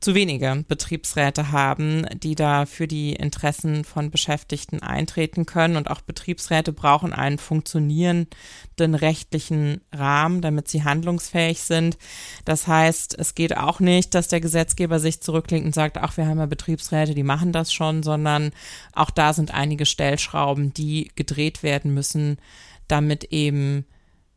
zu 0.00 0.14
wenige 0.14 0.64
Betriebsräte 0.68 1.50
haben, 1.50 2.06
die 2.22 2.36
da 2.36 2.66
für 2.66 2.86
die 2.86 3.14
Interessen 3.14 3.84
von 3.84 4.10
Beschäftigten 4.10 4.80
eintreten 4.80 5.44
können. 5.44 5.76
Und 5.76 5.90
auch 5.90 6.00
Betriebsräte 6.00 6.72
brauchen 6.72 7.12
einen 7.12 7.38
funktionierenden 7.38 8.94
rechtlichen 8.94 9.80
Rahmen, 9.92 10.40
damit 10.40 10.68
sie 10.68 10.84
handlungsfähig 10.84 11.60
sind. 11.60 11.98
Das 12.44 12.68
heißt, 12.68 13.18
es 13.18 13.34
geht 13.34 13.56
auch 13.56 13.80
nicht, 13.80 14.14
dass 14.14 14.28
der 14.28 14.40
Gesetzgeber 14.40 15.00
sich 15.00 15.20
zurücklegt 15.20 15.66
und 15.66 15.74
sagt, 15.74 15.98
ach, 15.98 16.16
wir 16.16 16.26
haben 16.26 16.38
ja 16.38 16.46
Betriebsräte, 16.46 17.14
die 17.14 17.24
machen 17.24 17.52
das 17.52 17.72
schon, 17.72 18.02
sondern 18.04 18.52
auch 18.92 19.10
da 19.10 19.32
sind 19.32 19.52
einige 19.52 19.84
Stellschrauben, 19.86 20.72
die 20.72 21.10
gedreht 21.16 21.64
werden 21.64 21.92
müssen, 21.92 22.38
damit 22.86 23.24
eben 23.24 23.84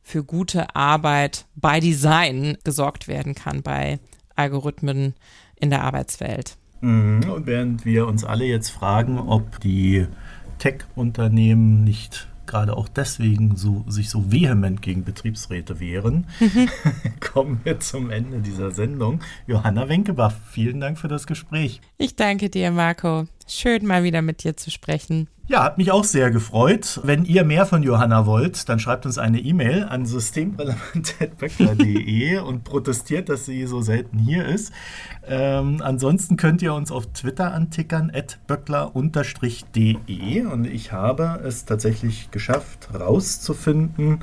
für 0.02 0.24
gute 0.24 0.76
Arbeit 0.76 1.46
bei 1.56 1.80
Design 1.80 2.58
gesorgt 2.64 3.08
werden 3.08 3.36
kann, 3.36 3.62
bei 3.62 4.00
Algorithmen 4.36 5.14
in 5.62 5.70
der 5.70 5.84
Arbeitswelt. 5.84 6.58
Mhm. 6.82 7.30
Und 7.30 7.46
während 7.46 7.86
wir 7.86 8.08
uns 8.08 8.26
alle 8.26 8.46
jetzt 8.46 8.70
fragen, 8.70 9.18
ob 9.18 9.60
die 9.62 10.08
Tech-Unternehmen 10.58 11.84
nicht 11.84 12.28
gerade 12.48 12.76
auch 12.76 12.90
deswegen 12.90 13.56
so, 13.56 13.86
sich 13.88 14.10
so 14.10 14.32
vehement 14.32 14.82
gegen 14.82 15.06
Betriebsräte 15.06 15.80
wehren, 15.80 16.28
mhm. 16.40 16.70
kommen 17.22 17.62
wir 17.64 17.80
zum 17.80 18.10
Ende 18.10 18.40
dieser 18.40 18.72
Sendung. 18.72 19.22
Johanna 19.48 19.88
Wenkebach, 19.88 20.34
vielen 20.52 20.82
Dank 20.82 21.00
für 21.00 21.08
das 21.08 21.28
Gespräch. 21.28 21.80
Ich 21.98 22.16
danke 22.16 22.50
dir, 22.50 22.72
Marco. 22.72 23.26
Schön 23.48 23.88
mal 23.88 24.04
wieder 24.04 24.22
mit 24.22 24.44
dir 24.44 24.58
zu 24.58 24.70
sprechen. 24.70 25.30
Ja, 25.52 25.64
hat 25.64 25.78
mich 25.78 25.92
auch 25.92 26.06
sehr 26.06 26.32
gefreut. 26.32 27.02
Wenn 27.04 27.26
ihr 27.26 27.44
mehr 27.44 27.66
von 27.66 27.84
Johanna 27.84 28.26
wollt, 28.26 28.70
dann 28.70 28.80
schreibt 28.80 29.06
uns 29.06 29.18
eine 29.18 29.38
E-Mail 29.38 29.84
an 29.84 30.06
systemrelevant.böckler.de 30.06 32.38
und 32.40 32.64
protestiert, 32.64 33.28
dass 33.28 33.48
sie 33.48 33.66
so 33.66 33.82
selten 33.82 34.18
hier 34.18 34.46
ist. 34.46 34.72
Ähm, 35.28 35.82
ansonsten 35.84 36.38
könnt 36.38 36.62
ihr 36.62 36.74
uns 36.74 36.90
auf 36.90 37.08
Twitter 37.08 37.54
antickern, 37.54 38.14
böckler-de. 38.48 40.46
Und 40.46 40.68
ich 40.68 40.94
habe 40.94 41.42
es 41.44 41.66
tatsächlich 41.66 42.32
geschafft, 42.32 42.88
rauszufinden, 42.98 44.20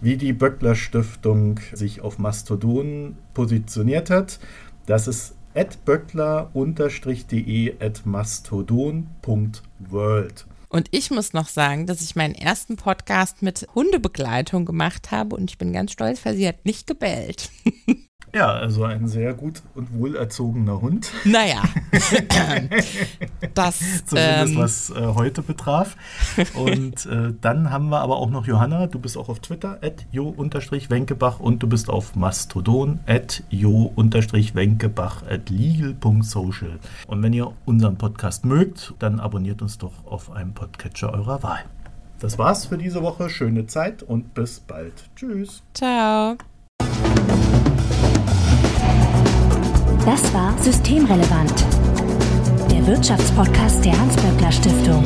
wie 0.00 0.16
die 0.16 0.32
Böckler 0.32 0.74
Stiftung 0.74 1.60
sich 1.72 2.00
auf 2.00 2.18
Mastodon 2.18 3.14
positioniert 3.34 4.10
hat. 4.10 4.40
Das 4.86 5.06
ist 5.06 5.36
böckler-de 5.84 7.76
at 7.80 8.04
mastodon.world. 8.04 10.46
Und 10.72 10.88
ich 10.90 11.10
muss 11.10 11.34
noch 11.34 11.48
sagen, 11.48 11.86
dass 11.86 12.00
ich 12.00 12.16
meinen 12.16 12.34
ersten 12.34 12.76
Podcast 12.76 13.42
mit 13.42 13.66
Hundebegleitung 13.74 14.64
gemacht 14.64 15.10
habe 15.10 15.36
und 15.36 15.50
ich 15.50 15.58
bin 15.58 15.70
ganz 15.74 15.92
stolz, 15.92 16.24
weil 16.24 16.34
sie 16.34 16.48
hat 16.48 16.64
nicht 16.64 16.86
gebellt. 16.86 17.50
Ja, 18.34 18.50
also 18.50 18.84
ein 18.84 19.08
sehr 19.08 19.34
gut 19.34 19.62
und 19.74 19.92
wohlerzogener 19.92 20.80
Hund. 20.80 21.10
Naja, 21.24 21.62
das 23.54 24.06
Zumindest 24.06 24.54
ähm, 24.54 24.56
was 24.56 24.90
äh, 24.90 25.14
heute 25.14 25.42
betraf. 25.42 25.96
Und 26.54 27.04
äh, 27.04 27.34
dann 27.40 27.70
haben 27.70 27.90
wir 27.90 28.00
aber 28.00 28.16
auch 28.16 28.30
noch 28.30 28.46
Johanna. 28.46 28.86
Du 28.86 28.98
bist 28.98 29.18
auch 29.18 29.28
auf 29.28 29.40
Twitter, 29.40 29.78
at 29.82 30.06
jo-wenkebach 30.12 31.40
und 31.40 31.62
du 31.62 31.66
bist 31.66 31.90
auf 31.90 32.16
Mastodon, 32.16 33.00
at 33.06 33.42
jo-wenkebach, 33.50 35.24
at 35.28 35.50
legal.social. 35.50 36.78
Und 37.06 37.22
wenn 37.22 37.34
ihr 37.34 37.52
unseren 37.66 37.96
Podcast 37.96 38.46
mögt, 38.46 38.94
dann 38.98 39.20
abonniert 39.20 39.60
uns 39.60 39.76
doch 39.76 40.06
auf 40.06 40.30
einem 40.30 40.54
Podcatcher 40.54 41.12
eurer 41.12 41.42
Wahl. 41.42 41.64
Das 42.18 42.38
war's 42.38 42.66
für 42.66 42.78
diese 42.78 43.02
Woche. 43.02 43.28
Schöne 43.28 43.66
Zeit 43.66 44.02
und 44.02 44.32
bis 44.32 44.60
bald. 44.60 45.10
Tschüss. 45.16 45.62
ciao. 45.74 46.38
Das 50.04 50.34
war 50.34 50.54
Systemrelevant. 50.60 51.64
Der 52.70 52.86
Wirtschaftspodcast 52.86 53.84
der 53.84 53.98
Hans-Böckler 53.98 54.52
Stiftung. 54.52 55.04